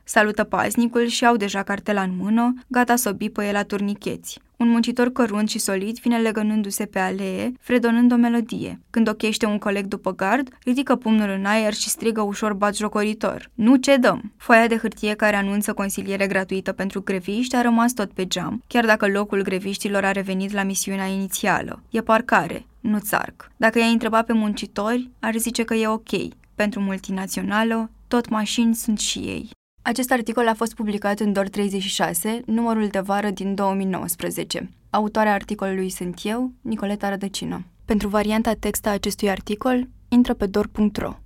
[0.04, 4.40] Salută paznicul și au deja cartela în mână, gata să o bipăie la turnicheți.
[4.58, 8.80] Un muncitor cărunt și solid vine legănându-se pe alee, fredonând o melodie.
[8.90, 13.50] Când ochește un coleg după gard, ridică pumnul în aer și strigă ușor batjocoritor.
[13.54, 14.32] Nu cedăm!
[14.38, 18.86] Foaia de hârtie care anunță consiliere gratuită pentru greviști a rămas tot pe geam, chiar
[18.86, 21.82] dacă locul greviștilor a revenit la misiunea inițială.
[21.90, 23.52] E parcare, nu țarc.
[23.58, 26.12] Dacă i-ai întrebat pe muncitori, ar zice că e ok.
[26.56, 29.50] Pentru multinațională, tot mașini sunt și ei.
[29.82, 34.70] Acest articol a fost publicat în DOR 36, numărul de vară din 2019.
[34.90, 37.66] Autoarea articolului sunt eu, Nicoleta Rădăcină.
[37.86, 41.23] Pentru varianta text a acestui articol, intră pe dor.ro.